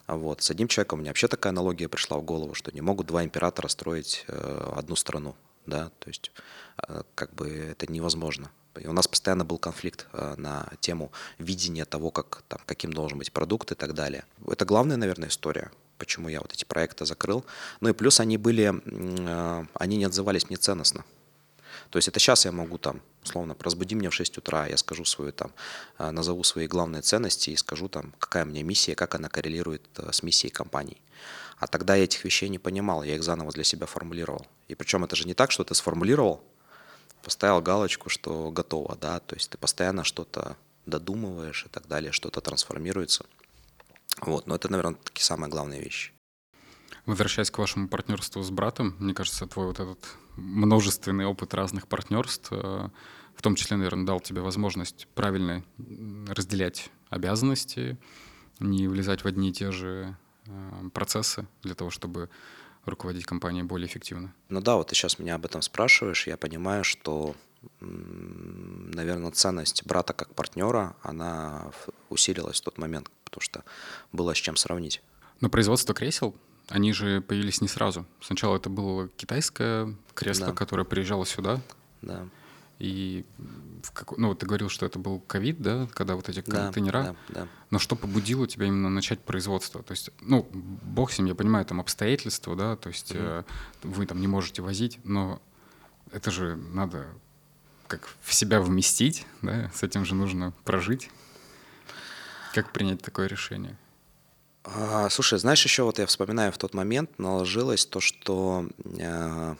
[0.08, 0.42] Вот.
[0.42, 3.24] С одним человеком у меня вообще такая аналогия пришла в голову, что не могут два
[3.24, 6.32] императора строить э, одну страну да, то есть
[6.76, 8.50] а, как бы это невозможно.
[8.80, 13.18] И у нас постоянно был конфликт э, на тему видения того, как, там, каким должен
[13.18, 14.24] быть продукт и так далее.
[14.46, 17.44] Это главная, наверное, история, почему я вот эти проекты закрыл.
[17.80, 21.04] Ну и плюс они были, э, они не отзывались мне ценностно.
[21.90, 25.04] То есть это сейчас я могу там, условно, разбуди меня в 6 утра, я скажу
[25.04, 25.52] свою там,
[25.98, 30.22] назову свои главные ценности и скажу там, какая у меня миссия, как она коррелирует с
[30.22, 30.96] миссией компании.
[31.62, 34.44] А тогда я этих вещей не понимал, я их заново для себя формулировал.
[34.66, 36.42] И причем это же не так, что ты сформулировал,
[37.22, 42.40] поставил галочку, что готово, да, то есть ты постоянно что-то додумываешь и так далее, что-то
[42.40, 43.26] трансформируется.
[44.22, 46.10] Вот, но это, наверное, такие самые главные вещи.
[47.06, 52.48] Возвращаясь к вашему партнерству с братом, мне кажется, твой вот этот множественный опыт разных партнерств,
[52.50, 52.88] э,
[53.36, 55.62] в том числе, наверное, дал тебе возможность правильно
[56.26, 57.98] разделять обязанности,
[58.58, 60.16] не влезать в одни и те же
[60.92, 62.28] процессы для того, чтобы
[62.84, 64.34] руководить компанией более эффективно?
[64.48, 67.34] Ну да, вот ты сейчас меня об этом спрашиваешь, я понимаю, что,
[67.80, 71.70] наверное, ценность брата как партнера, она
[72.08, 73.64] усилилась в тот момент, потому что
[74.10, 75.02] было с чем сравнить.
[75.40, 76.34] Но производство кресел,
[76.68, 78.06] они же появились не сразу.
[78.20, 80.52] Сначала это было китайское кресло, да.
[80.52, 81.60] которое приезжало сюда.
[82.00, 82.28] Да.
[82.82, 83.24] И
[83.84, 84.18] в как...
[84.18, 87.02] ну, ты говорил, что это был ковид, да, когда вот эти контейнера.
[87.02, 87.48] Да, да, да.
[87.70, 89.84] Но что побудило тебя именно начать производство?
[89.84, 93.44] То есть, ну, бог с ним, я понимаю, там обстоятельства, да, то есть mm-hmm.
[93.84, 95.40] вы там не можете возить, но
[96.10, 97.06] это же надо
[97.86, 101.08] как в себя вместить, да, с этим же нужно прожить.
[102.52, 103.78] Как принять такое решение?
[104.64, 108.68] А, слушай, знаешь, еще вот я вспоминаю в тот момент наложилось то, что
[108.98, 109.54] э,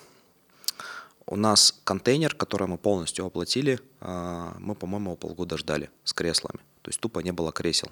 [1.26, 6.60] у нас контейнер, который мы полностью оплатили, а, мы, по-моему, полгода ждали с креслами.
[6.82, 7.90] То есть тупо не было кресел.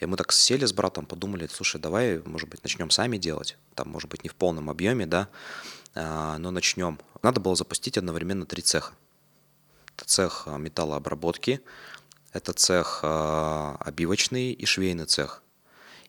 [0.00, 3.56] И мы так сели с братом, подумали, слушай, давай, может быть, начнем сами делать.
[3.74, 5.28] Там, может быть, не в полном объеме, да,
[5.94, 6.98] а, но начнем.
[7.22, 8.94] Надо было запустить одновременно три цеха.
[9.96, 11.60] Это цех а, металлообработки,
[12.32, 15.42] это цех обивочный и швейный цех–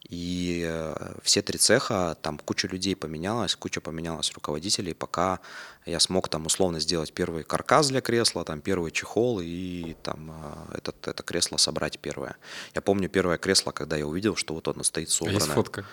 [0.03, 5.39] и э, все три цеха, там куча людей поменялась, куча поменялась руководителей, пока
[5.85, 10.31] я смог там условно сделать первый каркас для кресла, там первый чехол и там
[10.71, 12.37] э, этот, это кресло собрать первое.
[12.73, 15.41] Я помню первое кресло, когда я увидел, что вот оно стоит собранное.
[15.41, 15.85] А есть фотка?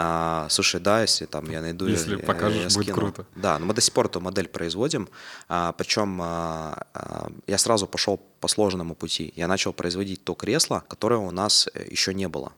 [0.00, 3.26] А, слушай, да, если там я найду, если я, покажешь, я будет круто.
[3.34, 5.08] Да, но мы до сих пор эту модель производим,
[5.48, 9.32] а, причем а, а, я сразу пошел по сложному пути.
[9.34, 12.52] Я начал производить то кресло, которое у нас э, еще не было.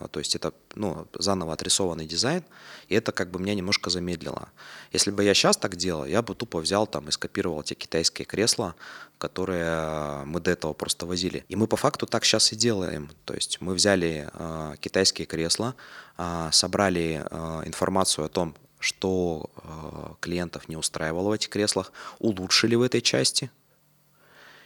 [0.00, 2.42] А, то есть это ну, заново отрисованный дизайн,
[2.88, 4.48] и это как бы меня немножко замедлило.
[4.92, 8.26] Если бы я сейчас так делал, я бы тупо взял там и скопировал те китайские
[8.26, 8.74] кресла,
[9.18, 11.44] которые мы до этого просто возили.
[11.48, 13.10] И мы по факту так сейчас и делаем.
[13.26, 15.74] То есть мы взяли э, китайские кресла,
[16.16, 22.74] э, собрали э, информацию о том, что э, клиентов не устраивало в этих креслах, улучшили
[22.74, 23.50] в этой части,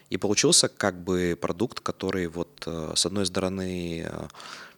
[0.08, 4.06] и получился как бы продукт, который вот с одной стороны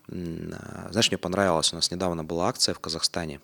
[0.09, 3.41] знаешь, мне понравилось, у нас недавно была акция в Казахстане,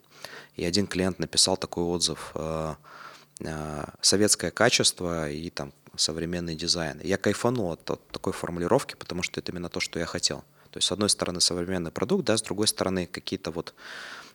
[0.57, 2.75] и один клиент написал такой отзыв э,
[3.41, 7.01] э, «Советское качество и там современный дизайн».
[7.03, 10.45] я кайфанул от, от такой формулировки, потому что это именно то, что я хотел.
[10.71, 13.75] То есть, с одной стороны, современный продукт, да, с другой стороны, какие-то вот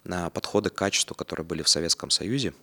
[0.06, 2.54] а, подходы к качеству, которые были в Советском Союзе.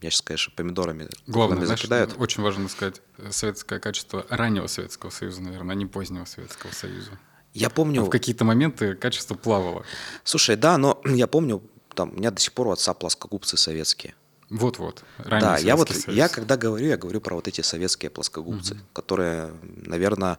[0.00, 2.14] Меня сейчас, конечно, помидорами Главное, знаешь, закидают.
[2.18, 7.18] очень важно сказать, советское качество раннего Советского Союза, наверное, а не позднего Советского Союза.
[7.56, 8.02] Я помню...
[8.02, 9.84] А в какие-то моменты качество плавало.
[10.24, 11.62] Слушай, да, но я помню,
[11.94, 14.14] там, у меня до сих пор у отца плоскогубцы советские.
[14.48, 15.02] Вот-вот.
[15.18, 16.16] Да, я вот, союз.
[16.16, 18.80] я когда говорю, я говорю про вот эти советские плоскогубцы, угу.
[18.92, 20.38] которые, наверное,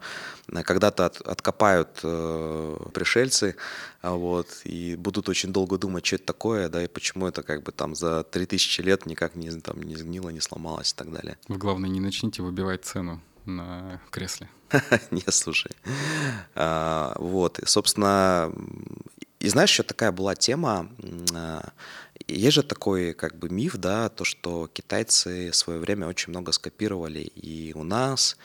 [0.63, 3.57] когда-то от, откопают э, пришельцы,
[4.01, 7.63] а вот, и будут очень долго думать, что это такое, да, и почему это как
[7.63, 11.37] бы там за 3000 лет никак не, там, не сгнило, не сломалось и так далее.
[11.49, 14.47] Вы, главное, не начните выбивать цену на кресле.
[15.11, 15.71] Не, слушай.
[16.55, 18.51] А, вот, собственно,
[19.39, 20.89] и знаешь, еще такая была тема,
[21.33, 21.69] а,
[22.27, 26.51] есть же такой как бы миф, да, то, что китайцы в свое время очень много
[26.51, 28.37] скопировали и у нас,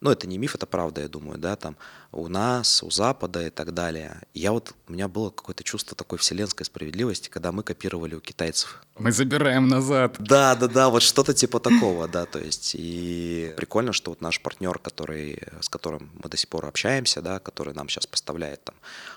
[0.00, 1.76] ну, это не миф, это правда, я думаю, да, там,
[2.12, 4.22] у нас, у Запада и так далее.
[4.34, 8.82] Я вот, у меня было какое-то чувство такой вселенской справедливости, когда мы копировали у китайцев.
[8.98, 10.16] Мы забираем назад.
[10.18, 14.40] Да, да, да, вот что-то типа такого, да, то есть, и прикольно, что вот наш
[14.40, 18.74] партнер, который, с которым мы до сих пор общаемся, да, который нам сейчас поставляет там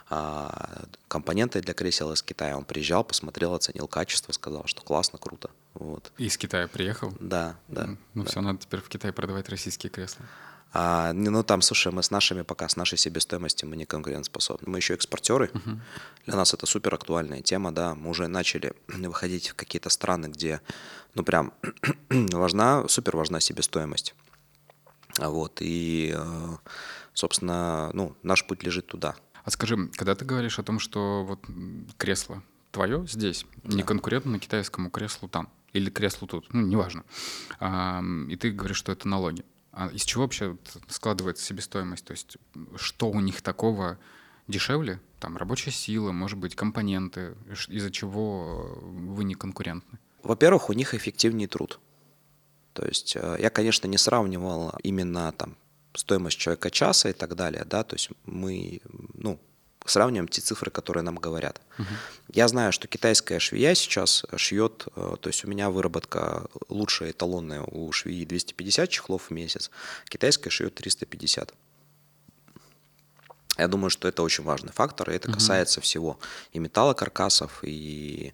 [0.10, 5.50] а, компоненты для кресел из Китая, он приезжал, посмотрел, оценил качество, сказал, что классно, круто.
[5.74, 6.12] Вот.
[6.18, 7.14] Из Китая приехал?
[7.20, 7.96] Да, да.
[8.14, 8.30] Ну да.
[8.30, 10.26] все, надо теперь в Китае продавать российские кресла.
[10.76, 14.68] А, ну там, слушай, мы с нашими пока, с нашей себестоимостью мы не конкурентоспособны.
[14.70, 15.52] Мы еще экспортеры.
[15.54, 15.80] Uh-huh.
[16.26, 17.94] Для нас это супер актуальная тема, да.
[17.94, 20.62] Мы уже начали выходить в какие-то страны, где,
[21.14, 21.54] ну прям
[22.10, 24.16] важна, супер важна себестоимость.
[25.20, 26.58] Вот, и, э,
[27.14, 29.16] собственно, ну, наш путь лежит туда.
[29.44, 31.46] А скажи, когда ты говоришь о том, что вот
[31.98, 33.76] кресло твое здесь, да.
[33.76, 37.04] не конкурентно китайскому креслу там, или креслу тут, ну, неважно,
[38.28, 39.46] и ты говоришь, что это налоги.
[39.74, 40.56] А из чего вообще
[40.88, 42.06] складывается себестоимость?
[42.06, 42.38] То есть
[42.76, 43.98] что у них такого
[44.48, 45.02] дешевле?
[45.20, 47.36] Там рабочая сила, может быть, компоненты,
[47.68, 50.00] из-за чего вы не конкурентны?
[50.22, 51.80] Во-первых, у них эффективнее труд.
[52.74, 55.58] То есть э, я, конечно, не сравнивал именно там
[55.94, 58.82] стоимость человека часа и так далее, да, то есть мы,
[59.14, 59.40] ну,
[59.86, 61.62] сравниваем те цифры, которые нам говорят.
[61.78, 61.86] Uh-huh.
[62.32, 67.62] Я знаю, что китайская швея сейчас шьет, э, то есть у меня выработка лучшая эталонная
[67.62, 69.72] у швеи 250 чехлов в месяц,
[70.08, 71.54] китайская шьет 350.
[73.58, 75.34] Я думаю, что это очень важный фактор, и это uh-huh.
[75.34, 76.20] касается всего
[76.54, 78.34] и металлокаркасов, и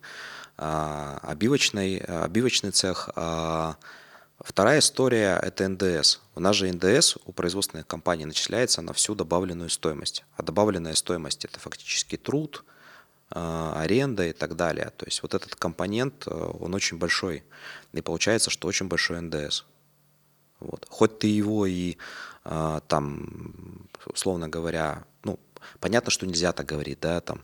[0.62, 3.78] а, обивочный, обивочный цех, а,
[4.50, 6.18] Вторая история– это НДС.
[6.34, 10.26] У нас же НДС у производственных компаний начисляется на всю добавленную стоимость.
[10.36, 12.66] А добавленная стоимость– это фактически труд,
[13.30, 14.92] э, аренда и так далее.
[14.98, 17.44] То есть вот этот компонент, э, он очень большой.
[17.94, 19.66] И получается, что очень большой НДС.
[20.60, 20.88] Вот.
[20.90, 21.98] Хоть ты его и
[22.44, 25.40] э, там, условно говоря, ну,
[25.80, 27.44] понятно, что нельзя так говорить, да, там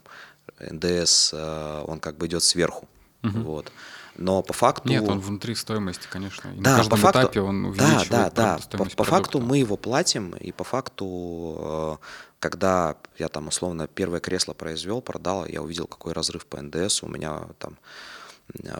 [0.59, 2.89] НДС, он как бы идет сверху.
[3.21, 3.39] Угу.
[3.41, 3.71] Вот.
[4.17, 4.89] Но по факту...
[4.89, 6.49] Нет, он внутри стоимости, конечно.
[6.49, 8.77] И да, на каждом по факту, этапе он увеличивает Да, да, да.
[8.77, 11.97] По, по факту мы его платим, и по факту, э,
[12.39, 17.07] когда я там условно первое кресло произвел, продал, я увидел, какой разрыв по НДС, у
[17.07, 17.77] меня там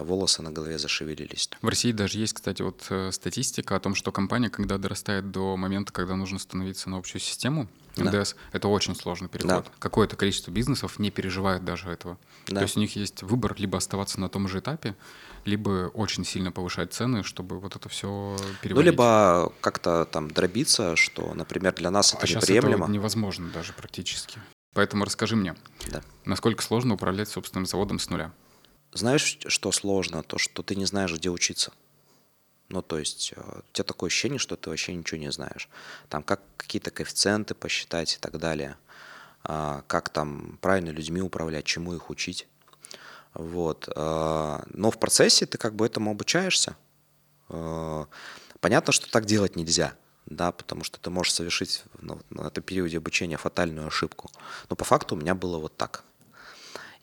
[0.01, 1.49] волосы на голове зашевелились.
[1.61, 5.57] В России даже есть, кстати, вот э, статистика о том, что компания, когда дорастает до
[5.57, 8.39] момента, когда нужно становиться на общую систему, НДС, да.
[8.51, 9.65] это очень сложный переход.
[9.65, 9.71] Да.
[9.79, 12.17] Какое-то количество бизнесов не переживает даже этого.
[12.47, 12.57] Да.
[12.57, 14.95] То есть у них есть выбор либо оставаться на том же этапе,
[15.45, 18.85] либо очень сильно повышать цены, чтобы вот это все переводить.
[18.85, 22.85] Ну, либо как-то там дробиться, что, например, для нас это а неприемлемо.
[22.85, 24.39] это невозможно даже практически.
[24.73, 25.55] Поэтому расскажи мне,
[25.89, 26.01] да.
[26.25, 28.33] насколько сложно управлять собственным заводом с нуля?
[28.95, 30.23] Знаешь, что сложно?
[30.23, 31.73] То, что ты не знаешь, где учиться.
[32.69, 35.67] Ну, то есть э, у тебя такое ощущение, что ты вообще ничего не знаешь.
[36.07, 38.77] Там как какие-то коэффициенты посчитать и так далее.
[39.43, 42.47] А, как там правильно людьми управлять, чему их учить.
[43.33, 43.89] Вот.
[43.97, 46.77] А, но в процессе ты как бы этому обучаешься.
[47.49, 48.07] А,
[48.61, 49.93] понятно, что так делать нельзя,
[50.25, 54.31] да, потому что ты можешь совершить на этом периоде обучения фатальную ошибку.
[54.69, 56.05] Но по факту у меня было вот так.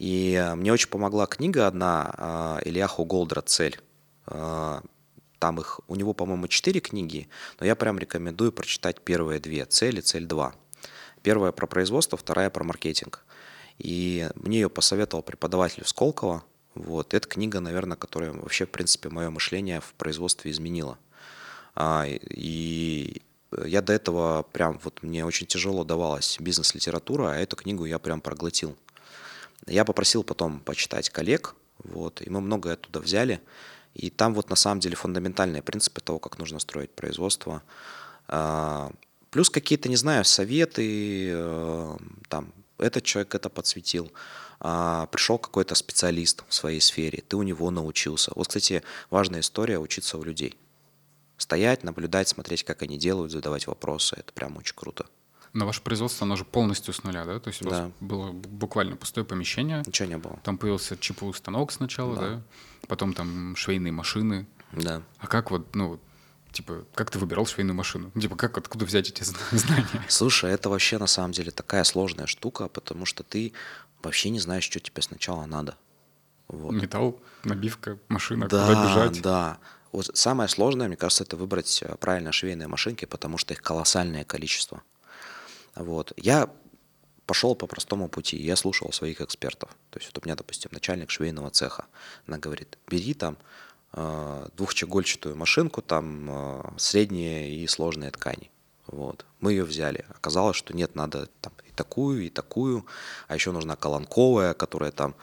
[0.03, 3.81] И мне очень помогла книга одна Ильяху Голдра «Цель».
[4.27, 7.29] Там их, у него, по-моему, четыре книги,
[7.61, 10.55] но я прям рекомендую прочитать первые две «Цель» и «Цель 2».
[11.23, 13.25] Первая про производство, вторая про маркетинг.
[13.79, 16.43] И мне ее посоветовал преподаватель Сколково.
[16.75, 17.15] Вот.
[17.15, 20.99] Это книга, наверное, которая вообще, в принципе, мое мышление в производстве изменила.
[21.77, 23.23] А, и
[23.65, 28.21] я до этого прям, вот мне очень тяжело давалась бизнес-литература, а эту книгу я прям
[28.21, 28.77] проглотил.
[29.67, 33.41] Я попросил потом почитать коллег, вот, и мы многое оттуда взяли.
[33.95, 37.63] И там вот на самом деле фундаментальные принципы того, как нужно строить производство.
[38.29, 38.91] А,
[39.31, 41.97] плюс какие-то, не знаю, советы, э,
[42.29, 44.11] там, этот человек это подсветил.
[44.61, 48.33] А, пришел какой-то специалист в своей сфере, ты у него научился.
[48.35, 50.57] Вот, кстати, важная история учиться у людей.
[51.37, 54.17] Стоять, наблюдать, смотреть, как они делают, задавать вопросы.
[54.17, 55.07] Это прям очень круто.
[55.53, 57.39] На ваше производство, оно же полностью с нуля, да?
[57.39, 57.83] То есть у да.
[57.83, 59.83] вас было буквально пустое помещение.
[59.87, 60.39] Ничего не было.
[60.45, 62.21] Там появился ЧПУ станок сначала, да?
[62.21, 62.43] да?
[62.89, 64.47] Потом там швейные машины.
[64.73, 65.03] Да.
[65.19, 66.01] А как вот, ну,
[66.53, 68.11] типа, как ты выбирал швейную машину?
[68.13, 69.87] Типа, как, откуда взять эти знания?
[70.09, 73.53] Слушай, это вообще на самом деле такая сложная штука, потому что ты
[74.03, 75.77] вообще не знаешь, что тебе сначала надо.
[76.49, 76.73] Вот.
[76.73, 79.23] Металл, набивка, машина, да, куда бежать.
[79.23, 79.59] Да,
[79.93, 84.25] вот самое сложное, мне кажется, это выбрать э, правильно швейные машинки, потому что их колоссальное
[84.25, 84.83] количество.
[85.75, 86.13] Вот.
[86.17, 86.49] Я
[87.27, 89.71] пошел по простому пути, я слушал своих экспертов.
[89.91, 91.87] То есть вот у меня, допустим, начальник швейного цеха,
[92.27, 93.37] она говорит, бери там
[93.93, 98.51] э, двухчегольчатую машинку, там э, средние и сложные ткани.
[98.87, 99.25] Вот.
[99.41, 100.05] Мы ее взяли.
[100.11, 102.85] Оказалось, что нет, надо там и такую, и такую,
[103.29, 105.15] а еще нужна колонковая, которая там...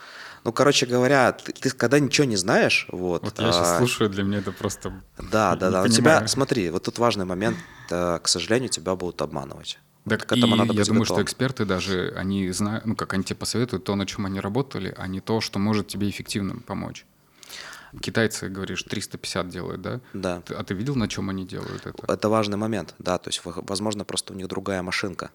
[0.46, 3.24] Ну, короче говоря, ты, ты когда ничего не знаешь, вот...
[3.24, 5.04] Вот я сейчас а, слушаю, для меня это просто...
[5.18, 5.82] Да, да, да.
[5.84, 7.58] У тебя, смотри, вот тут важный момент,
[7.90, 9.78] к сожалению, тебя будут обманывать.
[10.10, 11.06] Так к этому и надо я думаю, готовым.
[11.06, 14.94] что эксперты даже, они знают, ну как они тебе посоветуют то, на чем они работали,
[14.98, 17.06] а не то, что может тебе эффективно помочь.
[18.02, 20.00] Китайцы, говоришь, 350 делают, да?
[20.14, 20.44] Да.
[20.50, 22.12] а ты видел, на чем они делают это?
[22.12, 23.18] Это важный момент, да.
[23.18, 25.32] То есть, возможно, просто у них другая машинка.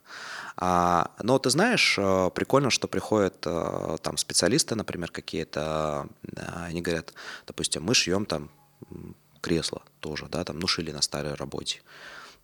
[0.57, 6.07] А, но ты знаешь, э, прикольно, что приходят э, там специалисты, например, какие-то,
[6.37, 7.13] они говорят,
[7.47, 8.51] допустим, мы шьем там
[9.41, 11.83] кресло тоже, да, там, ну, шили на старой работе.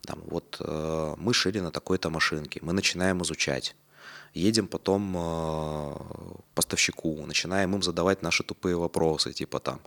[0.02, 3.76] Там, вот э, мы шили на такой-то машинке, мы начинаем изучать.
[4.32, 5.94] Едем потом э,
[6.54, 9.80] поставщику, начинаем им задавать наши тупые вопросы, типа там,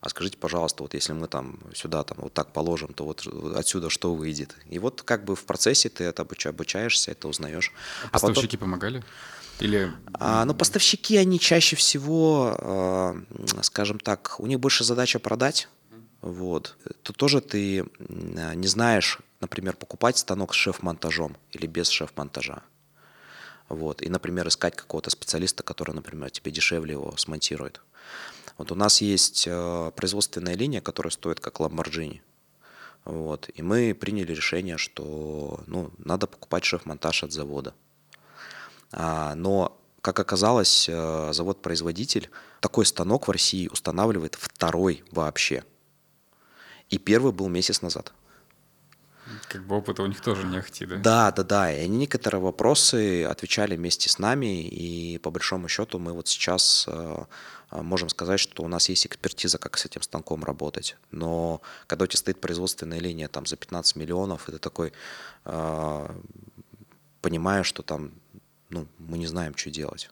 [0.00, 3.26] а скажите, пожалуйста, вот если мы там сюда там вот так положим, то вот
[3.56, 4.56] отсюда что выйдет?
[4.70, 7.72] И вот как бы в процессе ты это обучаешься, это узнаешь.
[8.04, 8.70] А, а поставщики потом...
[8.70, 9.04] помогали?
[9.58, 9.92] Или...
[10.14, 15.68] А, ну, поставщики, они чаще всего, э, скажем так, у них больше задача продать,
[16.20, 16.76] вот.
[17.02, 22.62] То тоже ты не знаешь, например, покупать станок с шеф-монтажом или без шеф-монтажа.
[23.68, 24.02] Вот.
[24.02, 27.80] И, например, искать какого-то специалиста, который, например, тебе дешевле его смонтирует.
[28.56, 32.20] Вот у нас есть э, производственная линия, которая стоит как Lamborghini.
[33.04, 33.50] Вот.
[33.54, 37.74] И мы приняли решение, что ну, надо покупать шеф-монтаж от завода.
[38.90, 45.64] А, но, как оказалось, э, завод-производитель такой станок в России устанавливает второй вообще.
[46.88, 48.12] И первый был месяц назад.
[49.48, 50.96] Как бы опыта у них тоже не ахти, да?
[50.96, 51.72] Да, да, да.
[51.72, 56.86] И они некоторые вопросы отвечали вместе с нами, и по большому счету мы вот сейчас
[56.88, 57.24] э,
[57.70, 60.96] э, можем сказать, что у нас есть экспертиза, как с этим станком работать.
[61.10, 64.92] Но когда у тебя стоит производственная линия там за 15 миллионов, ты такой
[65.44, 66.08] э,
[67.20, 68.12] понимаешь, что там
[68.70, 70.10] ну, мы не знаем, что делать.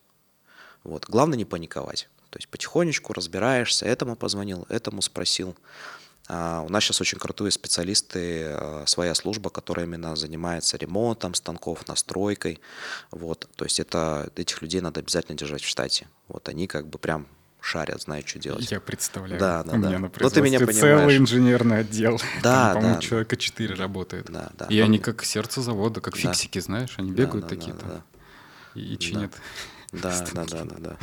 [0.85, 1.07] Вот.
[1.07, 2.09] Главное не паниковать.
[2.31, 5.57] То есть потихонечку разбираешься, этому позвонил, этому спросил.
[6.28, 11.86] А, у нас сейчас очень крутые специалисты, а, своя служба, которая именно занимается ремонтом станков,
[11.88, 12.60] настройкой.
[13.10, 13.48] Вот.
[13.56, 16.08] То есть это, этих людей надо обязательно держать в штате.
[16.28, 17.26] Вот они как бы прям
[17.60, 18.70] шарят, знают, что делать.
[18.70, 19.40] Я представляю.
[19.40, 19.88] Да, да, У да.
[19.88, 21.18] меня на ну, ты меня целый понимаешь.
[21.18, 22.20] инженерный отдел.
[22.42, 23.00] Да, Там, по-моему, да.
[23.00, 24.26] человека 4 работает.
[24.30, 24.66] Да, да.
[24.66, 26.20] И Ну, они как сердце завода, как Да.
[26.20, 28.02] фиксики, знаешь, они да, бегают да, такие да, там да.
[28.80, 29.32] и, и чинят.
[29.32, 29.38] Да,
[29.92, 30.96] да, да, да, да.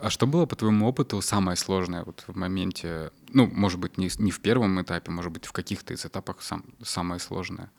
[0.00, 4.10] А что было по твоему опыту самое сложное вот в моменте, ну, может быть, не,
[4.18, 7.70] не в первом этапе, может быть, в каких-то из этапах сам, самое сложное?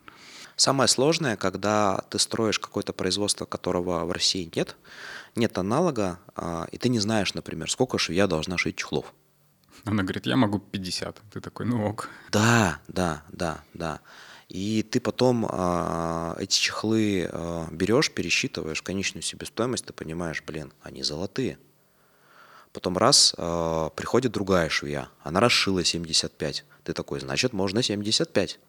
[0.55, 4.75] Самое сложное, когда ты строишь какое-то производство, которого в России нет,
[5.35, 9.13] нет аналога, а, и ты не знаешь, например, сколько швея должна шить чехлов.
[9.85, 11.21] Она говорит, я могу 50.
[11.31, 12.09] Ты такой, ну ок.
[12.31, 14.01] Да, да, да, да.
[14.49, 21.03] И ты потом а, эти чехлы а, берешь, пересчитываешь конечную себестоимость, ты понимаешь, блин, они
[21.03, 21.59] золотые.
[22.73, 26.65] Потом раз, а, приходит другая швея, она расшила 75.
[26.83, 28.59] Ты такой, значит, можно 75.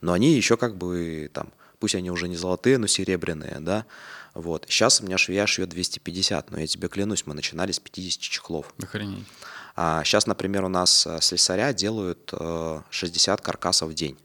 [0.00, 3.86] Но они еще как бы там, пусть они уже не золотые, но серебряные, да.
[4.34, 4.66] Вот.
[4.68, 8.72] Сейчас у меня швея шьет 250, но я тебе клянусь, мы начинали с 50 чехлов.
[8.80, 9.26] Охренеть.
[9.74, 14.16] А сейчас, например, у нас э, слесаря делают э, 60 каркасов в день.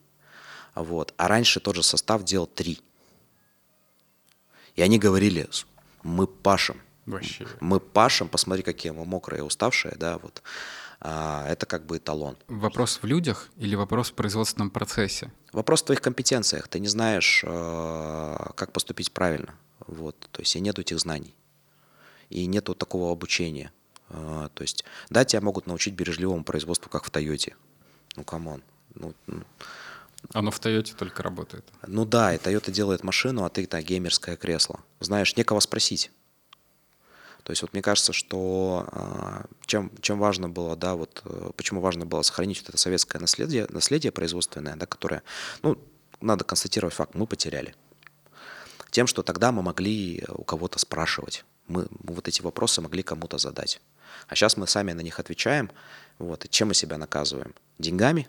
[0.81, 1.13] Вот.
[1.17, 2.79] А раньше тот же состав делал 3.
[4.75, 5.65] И они говорили, «С-
[6.03, 6.81] мы пашем.
[7.05, 7.47] Вообще.
[7.61, 10.43] Мы пашем, посмотри, какие мы мокрые, уставшие, да, вот.
[10.99, 12.37] А, это как бы эталон.
[12.47, 15.31] Вопрос в людях или вопрос в производственном процессе?
[15.53, 16.67] Вопрос в твоих компетенциях.
[16.67, 19.55] Ты не знаешь, э, как поступить правильно.
[19.87, 20.15] Вот.
[20.31, 21.33] То есть и нет этих знаний.
[22.29, 23.71] И нету такого обучения.
[24.09, 27.55] Э, То есть, да, тебя могут научить бережливому производству, как в Тойоте.
[28.15, 28.63] Ну, come on.
[28.95, 29.43] Ну, ну,
[30.33, 31.65] Оно в Тойоте только работает.
[31.85, 34.81] ну да, и Toyota делает машину, а ты да, геймерское кресло.
[34.99, 36.11] Знаешь, некого спросить.
[37.43, 41.79] То есть вот мне кажется, что а, чем, чем важно было, да, вот э, почему
[41.79, 45.23] важно было сохранить вот это советское наследие, наследие производственное, да, которое,
[45.61, 45.77] ну,
[46.19, 47.73] надо констатировать факт, мы потеряли.
[48.91, 53.37] Тем, что тогда мы могли у кого-то спрашивать, мы, мы вот эти вопросы могли кому-то
[53.37, 53.79] задать.
[54.27, 55.71] А сейчас мы сами на них отвечаем,
[56.19, 57.55] вот, и чем мы себя наказываем?
[57.79, 58.27] Деньгами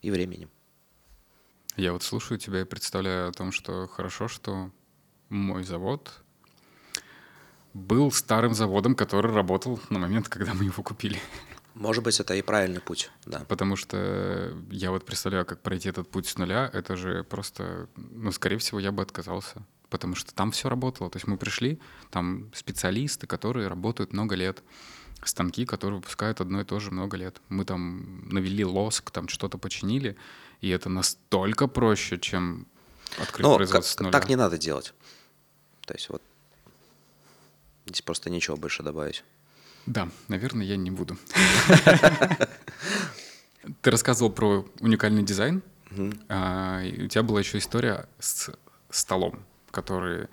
[0.00, 0.48] и временем.
[1.78, 4.72] Я вот слушаю тебя и представляю о том, что хорошо, что
[5.28, 6.12] мой завод
[7.72, 11.20] был старым заводом, который работал на момент, когда мы его купили.
[11.74, 13.44] Может быть, это и правильный путь, да.
[13.46, 18.32] Потому что я вот представляю, как пройти этот путь с нуля, это же просто, ну,
[18.32, 19.64] скорее всего, я бы отказался.
[19.88, 21.08] Потому что там все работало.
[21.10, 21.78] То есть мы пришли,
[22.10, 24.64] там специалисты, которые работают много лет,
[25.22, 27.40] станки, которые выпускают одно и то же много лет.
[27.48, 30.16] Мы там навели лоск, там что-то починили,
[30.60, 32.66] и это настолько проще, чем
[33.18, 34.12] открыть Ну, производство с как- нуля.
[34.12, 34.92] так не надо делать.
[35.86, 36.22] То есть вот
[37.86, 39.24] здесь просто нечего больше добавить.
[39.86, 41.16] Да, наверное, я не буду.
[43.82, 45.62] Ты рассказывал про уникальный дизайн.
[46.28, 48.50] а, У тебя была еще история с
[48.90, 50.28] столом, который,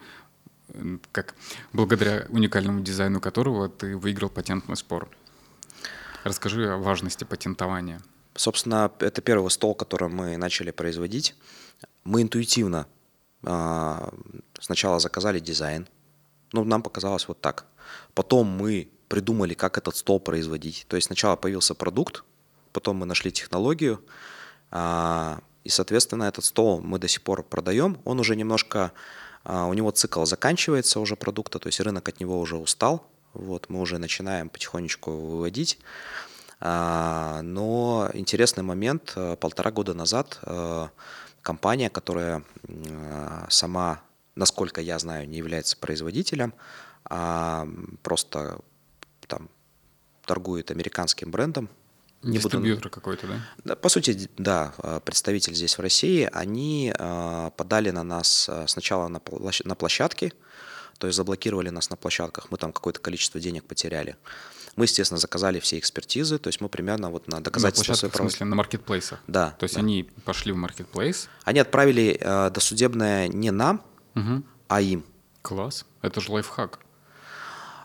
[1.11, 1.35] как
[1.73, 5.09] благодаря уникальному дизайну которого ты выиграл патентный спор.
[6.23, 8.01] Расскажи о важности патентования.
[8.35, 11.35] Собственно, это первый стол, который мы начали производить.
[12.03, 12.85] Мы интуитивно
[13.43, 14.13] а,
[14.59, 15.87] сначала заказали дизайн.
[16.51, 17.65] Ну, нам показалось вот так.
[18.13, 20.85] Потом мы придумали, как этот стол производить.
[20.89, 22.23] То есть сначала появился продукт,
[22.73, 24.03] потом мы нашли технологию,
[24.71, 27.97] а, И, соответственно, этот стол мы до сих пор продаем.
[28.03, 28.91] Он уже немножко,
[29.43, 33.07] а, у него цикл заканчивается уже продукта, то есть рынок от него уже устал.
[33.33, 35.79] Вот, мы уже начинаем потихонечку выводить.
[36.67, 40.87] А, но интересный момент, э, полтора года назад э,
[41.43, 42.43] компания, которая
[43.49, 44.01] сама,
[44.33, 46.55] насколько я знаю, не является производителем,
[47.07, 47.67] а
[48.01, 48.57] просто
[49.27, 49.47] там
[50.25, 51.69] торгует американским брендом,
[52.23, 52.89] не Дистрибьютор буду...
[52.89, 53.27] какой-то,
[53.63, 53.75] да?
[53.75, 56.91] По сути, да, а, представитель здесь в России, они
[57.57, 59.21] подали на нас сначала на,
[59.65, 60.33] на площадке,
[60.97, 64.15] то есть заблокировали нас на площадках, мы там какое-то количество денег потеряли.
[64.75, 68.27] Мы, естественно, заказали все экспертизы, то есть мы примерно вот на доказательство на своей прав...
[68.27, 69.19] в смысле, на маркетплейсах?
[69.27, 69.51] Да.
[69.57, 69.81] То есть да.
[69.81, 71.29] они пошли в маркетплейс?
[71.43, 73.81] Они отправили э, досудебное не нам,
[74.15, 74.43] угу.
[74.67, 75.05] а им.
[75.41, 76.79] Класс, это же лайфхак.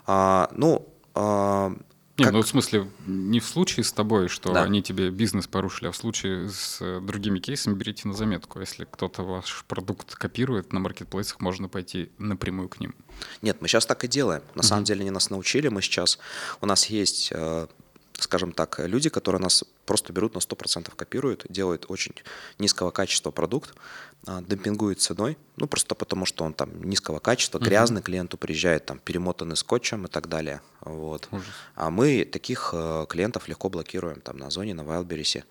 [0.05, 1.73] А, ну, а,
[2.17, 2.33] не, как...
[2.33, 4.63] ну в смысле, не в случае с тобой, что да.
[4.63, 8.59] они тебе бизнес порушили, а в случае с э, другими кейсами берите на заметку.
[8.59, 12.93] Если кто-то ваш продукт копирует, на маркетплейсах можно пойти напрямую к ним.
[13.41, 14.41] Нет, мы сейчас так и делаем.
[14.55, 14.63] На uh-huh.
[14.63, 15.69] самом деле они нас научили.
[15.69, 16.19] Мы сейчас,
[16.59, 17.67] у нас есть э,
[18.23, 22.13] скажем так, люди, которые нас просто берут на 100% копируют, делают очень
[22.59, 23.73] низкого качества продукт,
[24.27, 28.99] а, демпингуют ценой, ну просто потому, что он там низкого качества, грязный, клиенту приезжает там
[28.99, 30.61] перемотанный скотчем и так далее.
[30.81, 31.29] Вот.
[31.75, 35.43] А мы таких э, клиентов легко блокируем там на зоне, на Wildberries.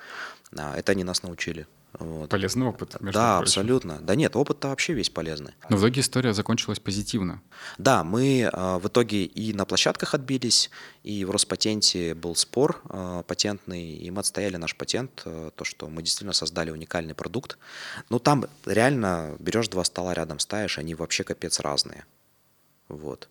[0.57, 1.67] А, это они нас научили.
[2.01, 2.31] Вот.
[2.31, 2.99] Полезный опыт.
[3.01, 3.61] Между да, прочим.
[3.61, 3.99] абсолютно.
[4.01, 5.53] Да нет, опыт-то вообще весь полезный.
[5.69, 7.43] Но в итоге история закончилась позитивно.
[7.77, 10.71] Да, мы э, в итоге и на площадках отбились,
[11.03, 15.89] и в Роспатенте был спор э, патентный, и мы отстояли наш патент, э, то, что
[15.89, 17.59] мы действительно создали уникальный продукт.
[18.09, 22.07] Ну там реально берешь два стола рядом ставишь, они вообще капец разные.
[22.89, 23.29] Вот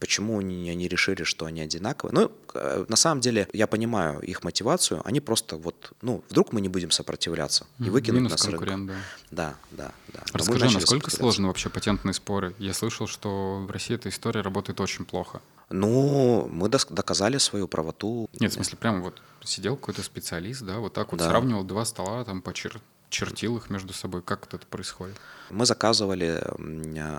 [0.00, 2.14] почему они, они решили, что они одинаковые.
[2.14, 5.02] Ну, э, на самом деле, я понимаю их мотивацию.
[5.04, 8.86] Они просто вот, ну, вдруг мы не будем сопротивляться и выкинут Минус нас конкурент.
[8.88, 8.94] Да.
[9.30, 10.20] Да, да, да.
[10.32, 12.54] Расскажи, насколько сложны вообще патентные споры?
[12.58, 15.40] Я слышал, что в России эта история работает очень плохо.
[15.68, 18.28] Ну, мы доказали свою правоту.
[18.40, 21.28] Нет, в смысле, прямо вот сидел какой-то специалист, да, вот так вот да.
[21.28, 22.80] сравнивал два стола там по чер
[23.10, 24.22] чертил их между собой?
[24.22, 25.16] Как это происходит?
[25.50, 26.42] Мы заказывали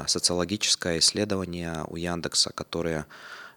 [0.07, 3.05] социологическое исследование у Яндекса, которое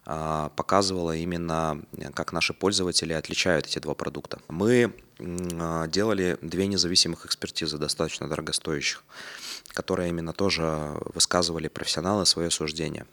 [0.07, 1.81] а, показывало именно,
[2.15, 4.39] как наши пользователи отличают эти два продукта.
[4.49, 9.03] Мы а, делали две независимых экспертизы, достаточно дорогостоящих,
[9.69, 13.07] которые именно тоже высказывали профессионалы свое суждение.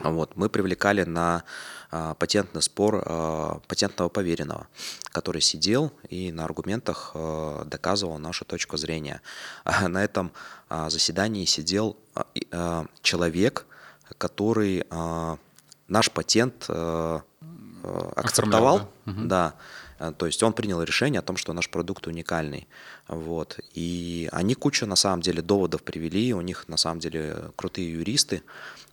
[0.00, 1.44] Вот, мы привлекали на
[1.90, 4.66] а, патентный спор а, патентного поверенного,
[5.10, 9.20] который сидел и на аргументах а, доказывал нашу точку зрения.
[9.64, 10.32] А на этом
[10.70, 13.66] а, заседании сидел а, человек,
[14.16, 15.36] который а,
[15.88, 17.22] наш патент а,
[18.16, 19.54] акцептовал, да.
[19.98, 22.66] да, то есть он принял решение о том, что наш продукт уникальный.
[23.08, 23.58] Вот.
[23.74, 28.42] И они кучу, на самом деле, доводов привели, у них, на самом деле, крутые юристы,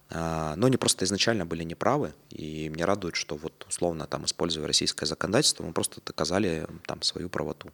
[0.10, 5.06] но они просто изначально были неправы, и мне радует, что вот условно там, используя российское
[5.06, 7.70] законодательство, мы просто доказали там свою правоту.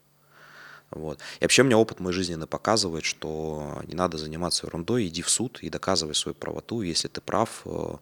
[0.92, 1.20] Вот.
[1.40, 5.60] И вообще мне опыт мой жизненный показывает, что не надо заниматься ерундой, иди в суд
[5.62, 6.82] и доказывай свою правоту.
[6.82, 7.96] Если ты прав, э,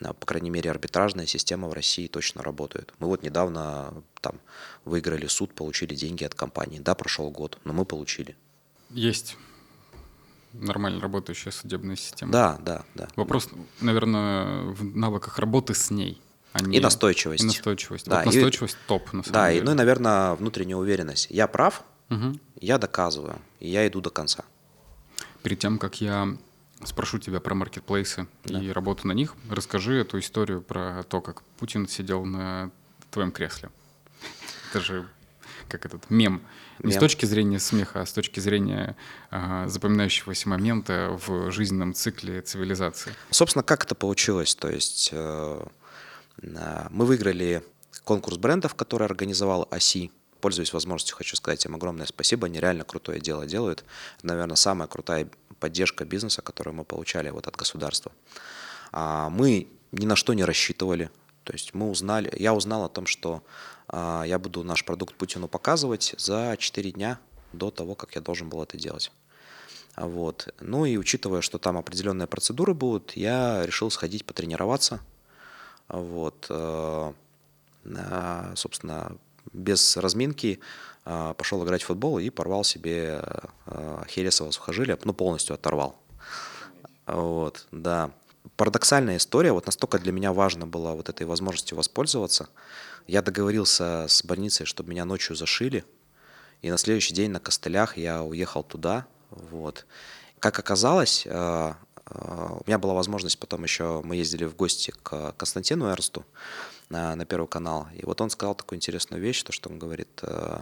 [0.00, 2.94] по крайней мере, арбитражная система в России точно работает.
[2.98, 4.40] Мы вот недавно там
[4.84, 6.78] выиграли суд, получили деньги от компании.
[6.78, 8.36] Да, прошел год, но мы получили.
[8.90, 9.36] Есть
[10.52, 12.32] нормально работающая судебная система.
[12.32, 13.08] Да, да, да.
[13.16, 13.48] Вопрос,
[13.80, 16.20] наверное, в навыках работы с ней.
[16.52, 16.78] А не...
[16.78, 17.44] И настойчивость.
[17.44, 18.06] И настойчивость.
[18.06, 18.88] Да, вот настойчивость и...
[18.88, 19.60] топ, на самом да, деле.
[19.60, 21.28] и, ну и, наверное, внутренняя уверенность.
[21.30, 22.38] Я прав, угу.
[22.60, 24.44] я доказываю, и я иду до конца.
[25.42, 26.36] Перед тем, как я
[26.84, 28.60] спрошу тебя про маркетплейсы да.
[28.60, 32.70] и работу на них, расскажи эту историю про то, как Путин сидел на
[33.10, 33.70] твоем кресле.
[34.70, 35.08] Это же
[35.68, 36.42] как этот мем.
[36.80, 36.96] Не мем.
[36.96, 38.96] с точки зрения смеха, а с точки зрения
[39.30, 43.12] э, запоминающегося момента в жизненном цикле цивилизации.
[43.30, 44.54] Собственно, как это получилось?
[44.54, 45.64] То есть э,
[46.40, 47.62] мы выиграли
[48.04, 50.10] конкурс брендов, который организовал ОСИ.
[50.40, 52.46] Пользуясь возможностью, хочу сказать им огромное спасибо.
[52.46, 53.84] Они реально крутое дело делают.
[54.18, 55.28] Это, наверное, самая крутая
[55.60, 58.10] поддержка бизнеса, которую мы получали вот от государства.
[58.90, 61.10] А мы ни на что не рассчитывали.
[61.44, 63.42] То есть мы узнали, я узнал о том, что
[63.81, 67.18] а, я буду наш продукт Путину показывать за 4 дня
[67.52, 69.12] до того, как я должен был это делать.
[69.96, 70.54] Вот.
[70.60, 75.00] Ну и учитывая, что там определенные процедуры будут, я решил сходить потренироваться.
[75.88, 76.46] Вот.
[76.48, 77.12] Э,
[78.54, 79.16] собственно,
[79.52, 80.60] без разминки
[81.04, 83.22] э, пошел играть в футбол и порвал себе
[83.66, 85.96] э, хересово сухожилие, ну полностью оторвал.
[87.06, 88.10] Вот, да.
[88.56, 92.48] Парадоксальная история, вот настолько для меня важно было вот этой возможностью воспользоваться–
[93.06, 95.84] я договорился с больницей, чтобы меня ночью зашили,
[96.62, 99.06] И на следующий день на костылях я уехал туда.
[99.30, 99.86] Вот.
[100.38, 101.74] Как оказалось, э, э,
[102.14, 106.24] у меня была возможность потом еще, мы ездили в гости к Константину Эрсту
[106.88, 107.88] на, на Первый канал.
[107.94, 110.60] И вот он сказал такую интересную вещь, то, что он говорит, э,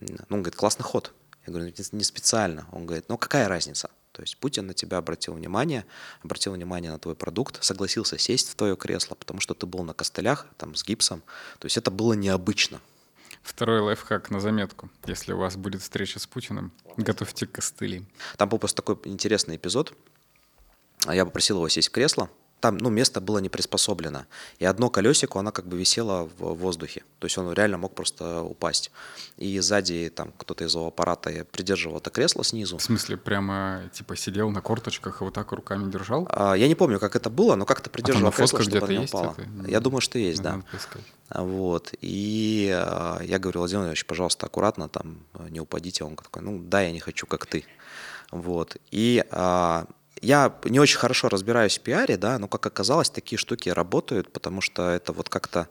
[0.00, 1.12] ну, он говорит, классный ход.
[1.46, 2.66] Я говорю, не специально.
[2.72, 3.90] Он говорит, ну какая разница?
[4.18, 5.86] То есть Путин на тебя обратил внимание,
[6.24, 9.94] обратил внимание на твой продукт, согласился сесть в твое кресло, потому что ты был на
[9.94, 11.22] костылях, там, с гипсом.
[11.60, 12.80] То есть это было необычно.
[13.44, 14.90] Второй лайфхак на заметку.
[15.06, 18.04] Если у вас будет встреча с Путиным, готовьте костыли.
[18.36, 19.96] Там был просто такой интересный эпизод.
[21.08, 22.28] Я попросил его сесть в кресло,
[22.60, 24.26] там, ну, место было не приспособлено.
[24.58, 27.02] И одно колесико, оно как бы висело в воздухе.
[27.18, 28.90] То есть он реально мог просто упасть.
[29.36, 32.78] И сзади там кто-то из аппарата придерживал это кресло снизу.
[32.78, 36.26] В смысле, прямо типа сидел на корточках и вот так руками держал?
[36.30, 39.04] А, я не помню, как это было, но как-то придерживал а кресло, чтобы оно не
[39.04, 39.34] упало.
[39.36, 39.70] Это?
[39.70, 40.64] Я думаю, что есть, Надо
[41.30, 41.42] да.
[41.42, 41.94] Вот.
[42.00, 45.18] И а, я говорю, Владимир Владимирович, пожалуйста, аккуратно, там,
[45.50, 46.04] не упадите.
[46.04, 47.64] Он такой, ну да, я не хочу, как ты.
[48.30, 48.76] Вот.
[48.90, 49.86] И а,
[50.22, 54.60] я не очень хорошо разбираюсь в пиаре, да, но как оказалось, такие штуки работают, потому
[54.60, 55.68] что это вот как-то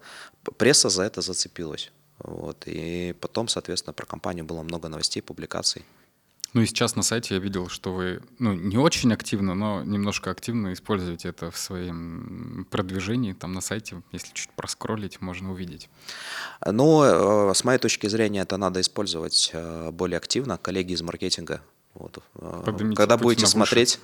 [0.57, 1.91] пресса за это зацепилась.
[2.19, 2.63] Вот.
[2.65, 5.85] И потом, соответственно, про компанию было много новостей, публикаций.
[6.53, 10.31] Ну и сейчас на сайте я видел, что вы, ну, не очень активно, но немножко
[10.31, 13.33] активно используете это в своем продвижении.
[13.33, 15.89] Там на сайте, если чуть проскроллить, можно увидеть.
[16.65, 20.57] Ну, э, с моей точки зрения, это надо использовать э, более активно.
[20.57, 21.61] Коллеги из маркетинга
[21.97, 22.19] вот.
[22.35, 23.99] Э, Поднимите Когда будете смотреть,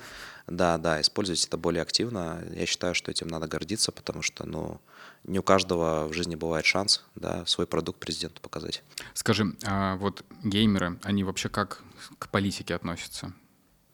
[0.46, 2.44] да, да, используйте это более активно.
[2.54, 4.80] Я считаю, что этим надо гордиться, потому что, ну,
[5.24, 8.82] не у каждого в жизни бывает шанс, да, свой продукт президенту показать.
[9.14, 11.82] Скажи, а вот геймеры, они вообще как
[12.18, 13.32] к политике относятся?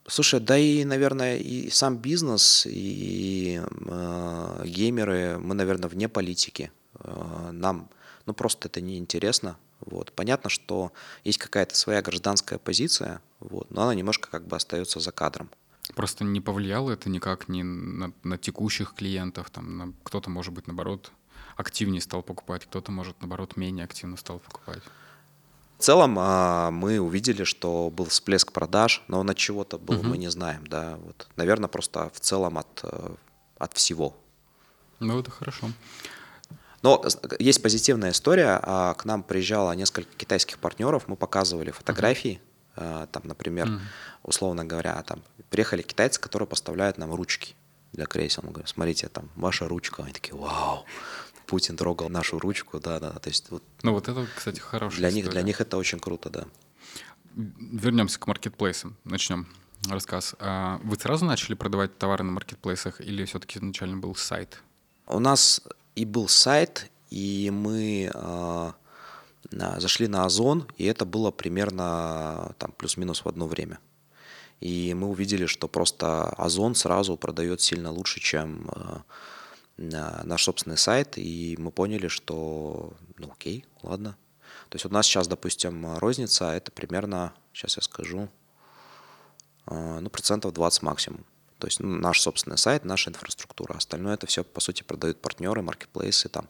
[0.09, 6.73] Слушай, да и, наверное, и сам бизнес, и э, геймеры, мы, наверное, вне политики.
[6.99, 7.89] Э, нам,
[8.27, 9.57] ну, просто это неинтересно.
[9.81, 10.13] Вот.
[10.13, 10.93] Понятно, что
[11.23, 15.49] есть какая-то своя гражданская позиция, вот, но она немножко как бы остается за кадром.
[15.95, 20.67] Просто не повлияло это никак ни на, на текущих клиентов, там, на, кто-то, может быть,
[20.67, 21.13] наоборот,
[21.57, 24.83] активнее стал покупать, кто-то, может, наоборот, менее активно стал покупать.
[25.79, 30.09] В целом а, мы увидели, что был всплеск продаж, но он от чего-то был, угу.
[30.09, 30.99] мы не знаем, да.
[30.99, 33.15] Вот, наверное, просто в целом от, э,
[33.59, 34.15] от всего.
[34.99, 35.71] Ну, это хорошо.
[36.83, 37.03] Но
[37.39, 38.61] есть позитивная история.
[38.63, 42.41] А, к нам приезжало несколько китайских партнеров, мы показывали фотографии.
[43.13, 43.81] Там, например,
[44.23, 47.55] условно говоря, там приехали китайцы, которые поставляют нам ручки
[47.93, 48.43] для кресел.
[48.45, 50.03] Мы говорим, смотрите, там ваша ручка.
[50.03, 50.85] Они такие, вау,
[51.47, 53.11] Путин трогал нашу ручку, да, да.
[53.13, 53.63] То есть вот.
[53.83, 55.23] Ну вот это, кстати, хорошая для история.
[55.25, 56.47] них, для них это очень круто, да.
[57.35, 59.47] Вернемся к маркетплейсам, начнем
[59.89, 60.35] рассказ.
[60.39, 64.63] А вы сразу начали продавать товары на маркетплейсах или все-таки изначально был сайт?
[65.07, 65.63] У нас
[65.97, 68.73] и был сайт, и мы э,
[69.51, 73.79] зашли на Озон, и это было примерно там плюс-минус в одно время.
[74.61, 78.99] И мы увидели, что просто Озон сразу продает сильно лучше, чем э,
[79.79, 84.17] наш собственный сайт, и мы поняли, что ну окей, ладно.
[84.69, 88.29] То есть у нас сейчас, допустим, розница, это примерно, сейчас я скажу,
[89.67, 91.25] э, ну процентов 20 максимум.
[91.61, 93.75] То есть ну, наш собственный сайт, наша инфраструктура.
[93.75, 96.49] Остальное это все, по сути, продают партнеры, маркетплейсы, там,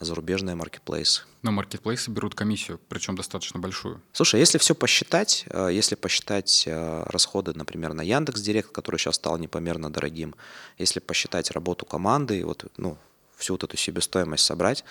[0.00, 1.22] зарубежные маркетплейсы.
[1.42, 4.00] Но маркетплейсы берут комиссию, причем достаточно большую.
[4.12, 9.16] Слушай, если все посчитать, э, если посчитать э, расходы, например, на Яндекс Директ, который сейчас
[9.16, 10.34] стал непомерно дорогим,
[10.78, 12.96] если посчитать работу команды, вот, ну,
[13.36, 14.84] всю вот эту себестоимость собрать,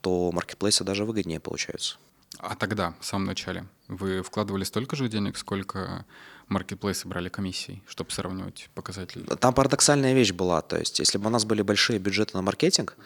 [0.00, 1.96] то маркетплейсы даже выгоднее получаются.
[2.38, 6.04] А тогда, в самом начале, вы вкладывали столько же денег, сколько
[6.52, 9.24] маркетплейсы брали комиссии, чтобы сравнивать показатели?
[9.24, 10.62] Там парадоксальная вещь была.
[10.62, 12.96] То есть, если бы у нас были большие бюджеты на маркетинг,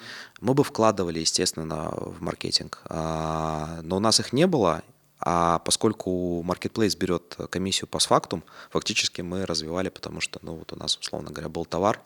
[0.40, 2.82] мы бы вкладывали, естественно, в маркетинг.
[2.84, 4.82] А, но у нас их не было,
[5.20, 10.76] а поскольку маркетплейс берет комиссию по фактум, фактически мы развивали, потому что ну, вот у
[10.76, 12.00] нас, условно говоря, был товар,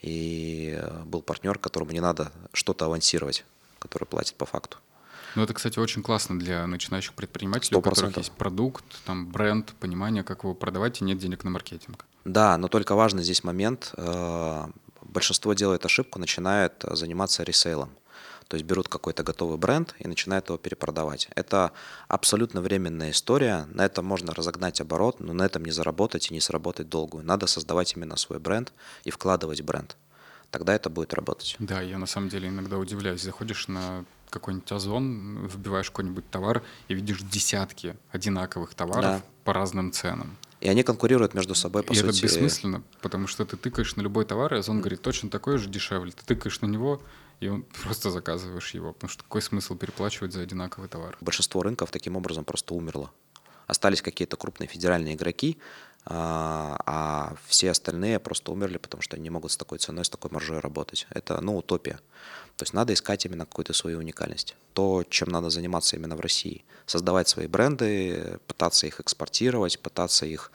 [0.00, 3.44] и был партнер, которому не надо что-то авансировать,
[3.78, 4.76] который платит по факту.
[5.34, 7.78] Ну, это, кстати, очень классно для начинающих предпринимателей, 100%.
[7.78, 12.06] у которых есть продукт, там, бренд, понимание, как его продавать, и нет денег на маркетинг.
[12.24, 13.92] Да, но только важный здесь момент.
[13.96, 14.66] Э,
[15.02, 17.90] большинство делает ошибку, начинают заниматься ресейлом.
[18.48, 21.28] То есть берут какой-то готовый бренд и начинают его перепродавать.
[21.34, 21.72] Это
[22.08, 23.66] абсолютно временная история.
[23.72, 27.24] На этом можно разогнать оборот, но на этом не заработать и не сработать долгую.
[27.24, 28.72] Надо создавать именно свой бренд
[29.04, 29.96] и вкладывать бренд.
[30.50, 31.56] Тогда это будет работать.
[31.58, 33.22] Да, я на самом деле иногда удивляюсь.
[33.22, 34.04] Заходишь на
[34.34, 39.22] какой-нибудь Озон, вбиваешь какой-нибудь товар и видишь десятки одинаковых товаров да.
[39.44, 40.36] по разным ценам.
[40.60, 42.10] И они конкурируют между собой, по и сути.
[42.10, 45.68] это бессмысленно, потому что ты тыкаешь на любой товар, и Озон говорит, точно такой же
[45.68, 46.12] дешевле.
[46.12, 47.02] Ты тыкаешь на него,
[47.40, 51.16] и он просто заказываешь его, потому что какой смысл переплачивать за одинаковый товар?
[51.20, 53.10] Большинство рынков таким образом просто умерло.
[53.66, 55.58] Остались какие-то крупные федеральные игроки,
[56.06, 60.10] а, а все остальные просто умерли, потому что они не могут с такой ценой, с
[60.10, 61.06] такой маржой работать.
[61.10, 61.98] Это, ну, утопия.
[62.56, 64.54] То есть надо искать именно какую-то свою уникальность.
[64.74, 66.64] То, чем надо заниматься именно в России.
[66.86, 70.52] Создавать свои бренды, пытаться их экспортировать, пытаться их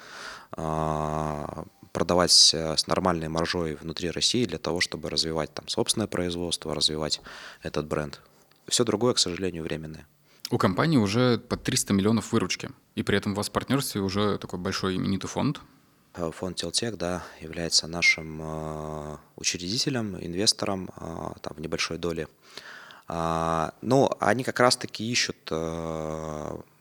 [0.52, 7.22] а, продавать с нормальной маржой внутри России для того, чтобы развивать там собственное производство, развивать
[7.64, 8.22] этот бренд.
[8.68, 10.08] Все другое, к сожалению, временное.
[10.52, 14.40] У компании уже под 300 миллионов выручки, и при этом у вас в партнерстве уже
[14.40, 15.62] такой большой именитый фонд.
[16.16, 22.28] Э, фонд Телтек, да, является нашим э, учредителем, инвестором э, там, в небольшой доле.
[23.08, 25.52] А, но они как раз-таки ищут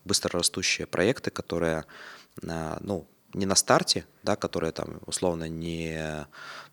[0.04, 1.86] быстрорастущие проекты, которые,
[2.42, 6.26] ну, не на старте, да, которые там условно не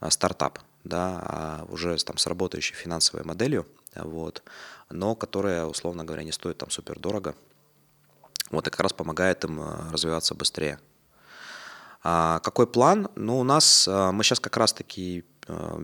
[0.10, 3.66] стартап, да, а уже там с работающей финансовой моделью,
[4.04, 4.44] вот,
[4.90, 7.36] но которая, условно говоря, не стоит там супер дорого.
[8.52, 10.80] Вот, и как раз помогает им э, развиваться быстрее.
[12.04, 13.10] А какой план?
[13.16, 15.84] Ну, у нас, э, мы сейчас как раз-таки, э,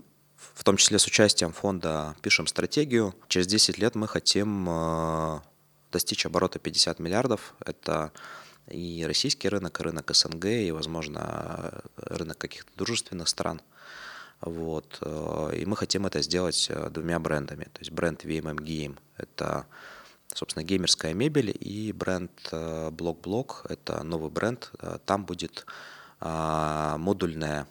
[0.53, 3.15] в том числе с участием фонда, пишем стратегию.
[3.27, 5.41] Через 10 лет мы хотим
[5.91, 7.55] достичь оборота 50 миллиардов.
[7.65, 8.11] Это
[8.67, 13.61] и российский рынок, и рынок СНГ, и, возможно, рынок каких-то дружественных стран.
[14.41, 14.97] Вот.
[15.01, 17.65] Э, и мы хотим это сделать э, двумя брендами.
[17.65, 19.67] То есть бренд VMM Game– это,
[20.33, 24.71] собственно, геймерская мебель, и бренд э, Block– это новый бренд.
[25.05, 25.65] Там будет
[26.19, 27.65] модульная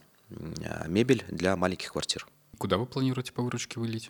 [0.89, 2.27] мебель для маленьких квартир.
[2.59, 4.09] Куда вы планируете по выручке вылить?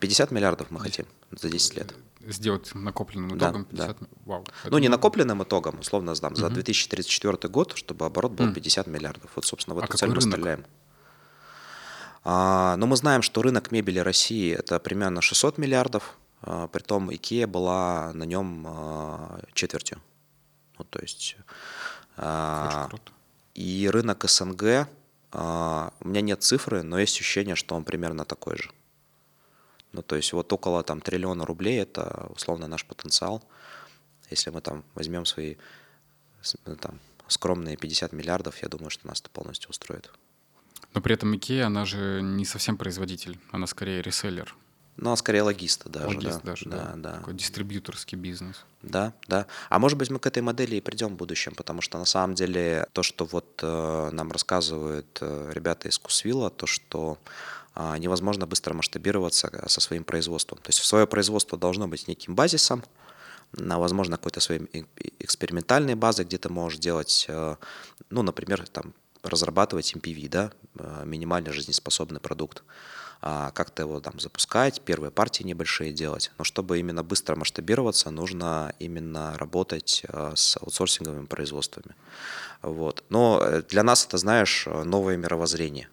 [0.00, 1.94] 50 миллиардов мы хотим за 10 лет.
[2.26, 4.06] Сделать накопленным итогом да, 50 да.
[4.24, 4.44] Вау.
[4.62, 6.40] Это ну, не накопленным итогом, условно, сдам, угу.
[6.40, 9.30] за 2034 год, чтобы оборот был 50 миллиардов.
[9.36, 10.64] Вот, собственно, в а эту а цель мы стреляем.
[12.30, 17.46] А, но мы знаем, что рынок мебели России это примерно 600 миллиардов, а, притом IKEA
[17.46, 19.98] была на нем а, четвертью.
[20.78, 21.36] Ну, то есть...
[23.54, 24.88] И рынок СНГ,
[25.32, 28.70] у меня нет цифры, но есть ощущение, что он примерно такой же.
[29.92, 33.42] Ну, то есть вот около там триллиона рублей– это условно наш потенциал.
[34.30, 35.56] Если мы там возьмем свои
[36.80, 40.12] там, скромные 50 миллиардов, я думаю, что нас это полностью устроит.
[40.94, 44.54] Но при этом Икея, она же не совсем производитель, она скорее реселлер.
[45.00, 46.08] Ну, скорее логист даже.
[46.08, 46.50] Логист да.
[46.50, 46.76] даже, да.
[46.76, 46.92] да.
[46.96, 47.12] да.
[47.18, 48.64] Такой дистрибьюторский бизнес.
[48.82, 49.46] Да, да.
[49.68, 52.34] А может быть, мы к этой модели и придем в будущем, потому что на самом
[52.34, 57.16] деле то, что вот э, нам рассказывают э, ребята из Кусвилла, то, что
[57.76, 60.58] э, невозможно быстро масштабироваться э, со своим производством.
[60.58, 62.82] То есть свое производство должно быть неким базисом,
[63.52, 64.68] на, возможно, какой-то своей
[65.20, 67.54] экспериментальной базой, где ты можешь делать, э,
[68.10, 68.92] ну, например, там,
[69.28, 72.62] разрабатывать MPV, да, э, минимально жизнеспособный продукт,
[73.20, 76.30] а как-то его там запускать, первые партии небольшие делать.
[76.38, 81.94] Но чтобы именно быстро масштабироваться, нужно именно работать э, с аутсорсинговыми производствами.
[82.62, 83.04] Вот.
[83.08, 85.88] Но э, для нас это, знаешь, новое мировоззрение.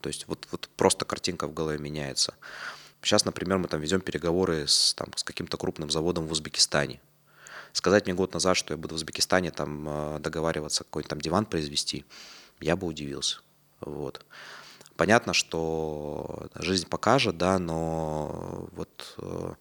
[0.00, 2.34] То есть вот, вот просто картинка в голове меняется.
[3.02, 7.00] Сейчас, например, мы там ведем переговоры с, там, с каким-то крупным заводом в Узбекистане.
[7.72, 12.04] Сказать мне год назад, что я буду в Узбекистане там договариваться, какой-то там диван произвести–
[12.60, 13.40] я бы удивился.
[13.80, 14.24] Вот.
[14.96, 19.54] Понятно, что жизнь покажет, да, но вот э,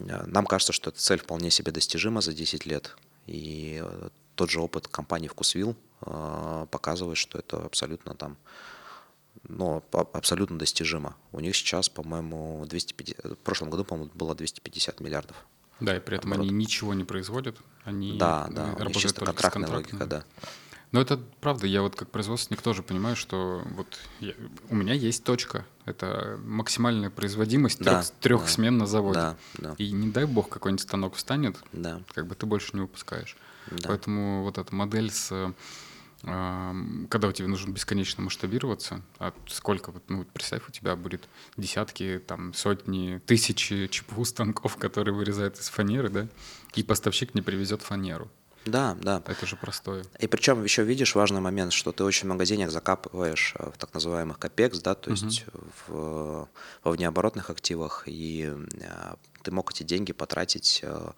[0.00, 2.94] нам кажется, что эта цель вполне себе достижима за 10 лет.
[3.26, 3.82] И
[4.34, 8.36] тот же опыт компании «Вкусвилл» э, показывает, что это абсолютно там,
[9.48, 9.82] ну,
[10.12, 11.16] абсолютно достижимо.
[11.32, 15.36] У них сейчас, по-моему, 250, в прошлом году, по-моему, было 250 миллиардов.
[15.80, 16.48] Да, и при этом оборот.
[16.48, 20.24] они ничего не производят, они да, да, работают только контрактная логика, да.
[20.92, 24.34] Но это правда, я вот как производственник тоже понимаю, что вот я,
[24.70, 25.66] у меня есть точка.
[25.84, 29.18] Это максимальная производимость да, трех, трех да, смен на заводе.
[29.18, 29.74] Да, да.
[29.78, 32.00] И не дай бог какой-нибудь станок встанет, да.
[32.14, 33.36] как бы ты больше не выпускаешь.
[33.70, 33.88] Да.
[33.88, 35.54] Поэтому вот эта модель с
[36.22, 42.52] когда у тебя нужно бесконечно масштабироваться, а сколько, ну, представь, у тебя будет десятки, там,
[42.54, 46.26] сотни, тысячи ЧПУ станков, которые вырезают из фанеры, да,
[46.74, 48.28] и поставщик не привезет фанеру.
[48.66, 49.22] Да, да.
[49.26, 50.04] Это же простое.
[50.18, 53.94] И причем еще видишь важный момент, что ты очень много денег закапываешь э, в так
[53.94, 55.68] называемых копекс, да, то есть угу.
[55.86, 56.48] в,
[56.82, 61.12] во внеоборотных активах, и э, ты мог эти деньги потратить, э,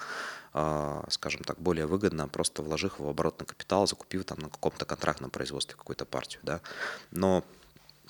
[1.09, 5.75] скажем так, более выгодно, просто вложив в оборотный капитал, закупив там на каком-то контрактном производстве
[5.75, 6.61] какую-то партию, да.
[7.11, 7.45] Но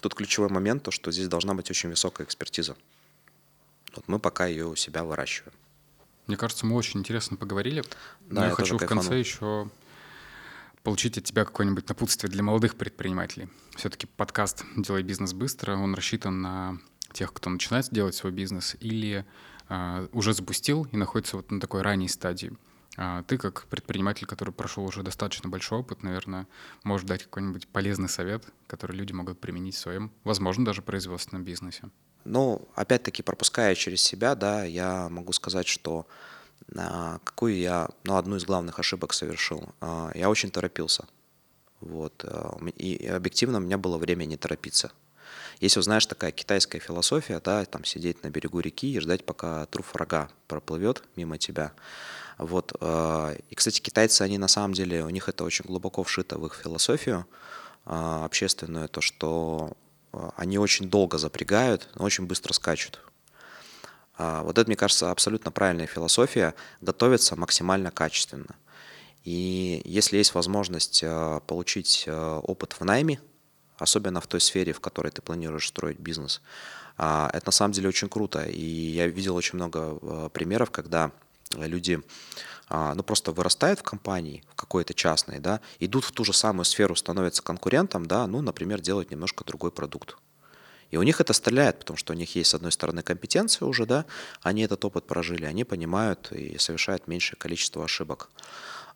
[0.00, 2.76] тут ключевой момент, то, что здесь должна быть очень высокая экспертиза.
[3.94, 5.54] Вот мы пока ее у себя выращиваем.
[6.28, 7.82] Мне кажется, мы очень интересно поговорили.
[8.20, 9.70] Да, Но я, я хочу в конце еще
[10.82, 13.48] получить от тебя какое-нибудь напутствие для молодых предпринимателей.
[13.74, 16.78] Все-таки подкаст «Делай бизнес быстро», он рассчитан на
[17.12, 19.24] тех, кто начинает делать свой бизнес или
[19.70, 22.52] э, уже запустил и находится вот на такой ранней стадии.
[22.98, 26.46] А ты, как предприниматель, который прошел уже достаточно большой опыт, наверное,
[26.84, 31.88] можешь дать какой-нибудь полезный совет, который люди могут применить в своем, возможно, даже производственном бизнесе.
[32.28, 36.06] Ну, опять-таки, пропуская через себя, да, я могу сказать, что
[36.76, 39.64] а, какую я, ну, одну из главных ошибок совершил.
[39.80, 41.06] А, я очень торопился.
[41.80, 42.24] Вот.
[42.24, 44.92] А, и объективно у меня было время не торопиться.
[45.60, 49.94] Если узнаешь такая китайская философия, да, там сидеть на берегу реки и ждать, пока труф
[49.94, 51.72] врага проплывет мимо тебя.
[52.36, 52.72] Вот.
[53.50, 56.54] И, кстати, китайцы, они на самом деле, у них это очень глубоко вшито в их
[56.54, 57.26] философию
[57.84, 59.76] общественную, то, что
[60.36, 63.00] они очень долго запрягают, но очень быстро скачут.
[64.18, 68.56] А, вот это, мне кажется, абсолютно правильная философия– готовиться максимально качественно.
[69.24, 73.20] И если есть возможность а, получить а, опыт в найме,
[73.78, 76.42] особенно в той сфере, в которой ты планируешь строить бизнес,
[76.96, 78.42] это на самом деле очень круто.
[78.42, 81.12] И я видел очень много примеров, когда
[81.52, 82.02] люди
[82.70, 86.94] ну, просто вырастают в компании, в какой-то частной, да, идут в ту же самую сферу,
[86.96, 90.16] становятся конкурентом, да, ну, например, делают немножко другой продукт.
[90.90, 93.84] И у них это стреляет, потому что у них есть, с одной стороны, компетенция уже,
[93.84, 94.06] да,
[94.42, 98.30] они этот опыт прожили, они понимают и совершают меньшее количество ошибок.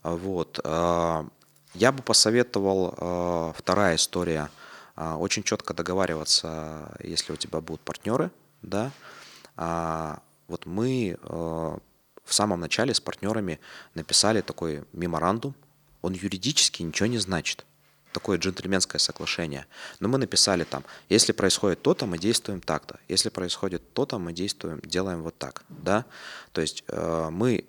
[0.02, 0.58] Вот.
[0.64, 1.26] А,
[1.74, 4.50] я бы посоветовал, а, вторая история,
[4.96, 8.30] а, очень четко договариваться, если у тебя будут партнеры,
[8.62, 8.90] да.
[10.48, 11.18] Вот мы
[12.24, 13.60] в самом начале с партнерами
[13.94, 15.54] написали такой меморандум,
[16.02, 17.64] он юридически ничего не значит
[18.12, 19.66] такое джентльменское соглашение.
[19.98, 23.00] Но мы написали там, если происходит то-то, мы действуем так-то.
[23.08, 25.64] Если происходит то-то, мы действуем, делаем вот так.
[25.68, 26.04] Да?
[26.52, 27.64] То есть э, мы,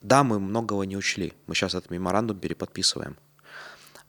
[0.00, 1.34] да, мы многого не учли.
[1.46, 3.16] Мы сейчас этот меморандум переподписываем.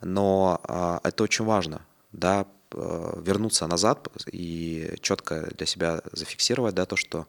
[0.01, 1.85] Но э, это очень важно.
[2.11, 7.27] Да, э, вернуться назад и четко для себя зафиксировать да, то, что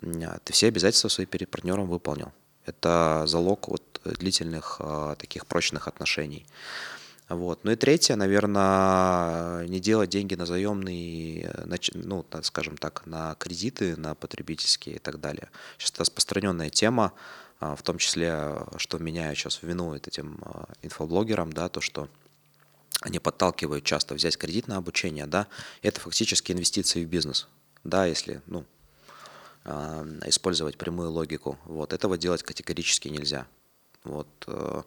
[0.00, 2.32] ты все обязательства свои перед партнером выполнил.
[2.64, 6.46] Это залог вот длительных э, таких прочных отношений.
[7.28, 7.64] Вот.
[7.64, 11.52] Ну и третье, наверное, не делать деньги на заемные,
[11.94, 15.48] ну, скажем так, на кредиты, на потребительские и так далее.
[15.76, 17.12] Сейчас это распространенная тема,
[17.58, 22.08] а, в том числе, что меня сейчас вину этим а, инфоблогерам, да, то, что
[23.00, 25.48] они подталкивают часто взять кредит на обучение, да,
[25.82, 27.48] это фактически инвестиции в бизнес,
[27.82, 28.75] да, если, ну, а,
[29.66, 31.58] использовать прямую логику.
[31.64, 33.46] Вот, этого делать категорически нельзя.
[34.06, 34.82] Вот, э,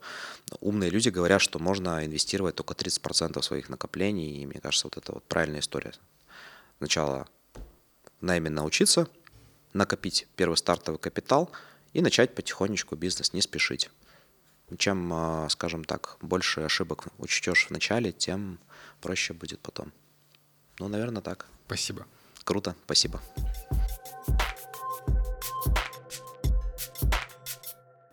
[0.62, 5.12] умные люди говорят, что можно инвестировать только 30% своих накоплений, и мне кажется, вот это
[5.12, 5.94] вот правильная история.
[6.78, 7.28] Сначала
[8.22, 9.10] найме научиться,
[9.74, 11.52] накопить первый стартовый капитал
[11.92, 13.90] и начать потихонечку бизнес, не спешить.
[14.78, 18.60] Чем, э, скажем так, больше ошибок учтешь в начале, тем
[19.02, 19.92] проще будет потом.
[20.80, 21.46] Ну, наверное, так.
[21.66, 22.08] Спасибо.
[22.46, 23.22] Круто, спасибо.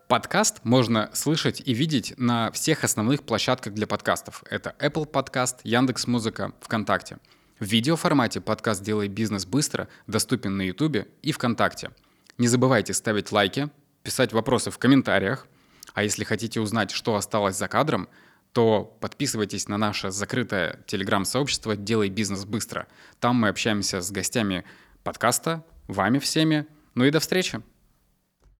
[0.07, 4.41] Подкаст можно слышать и видеть на всех основных площадках для подкастов.
[4.49, 7.17] Это Apple Podcast, Яндекс Музыка, ВКонтакте.
[7.59, 11.91] В видеоформате подкаст «Делай бизнес быстро» доступен на YouTube и ВКонтакте.
[12.37, 13.69] Не забывайте ставить лайки,
[14.01, 15.45] писать вопросы в комментариях.
[15.93, 18.07] А если хотите узнать, что осталось за кадром,
[18.53, 22.87] то подписывайтесь на наше закрытое телеграм-сообщество «Делай бизнес быстро».
[23.19, 24.63] Там мы общаемся с гостями
[25.03, 26.65] подкаста, вами всеми.
[26.95, 27.61] Ну и до встречи!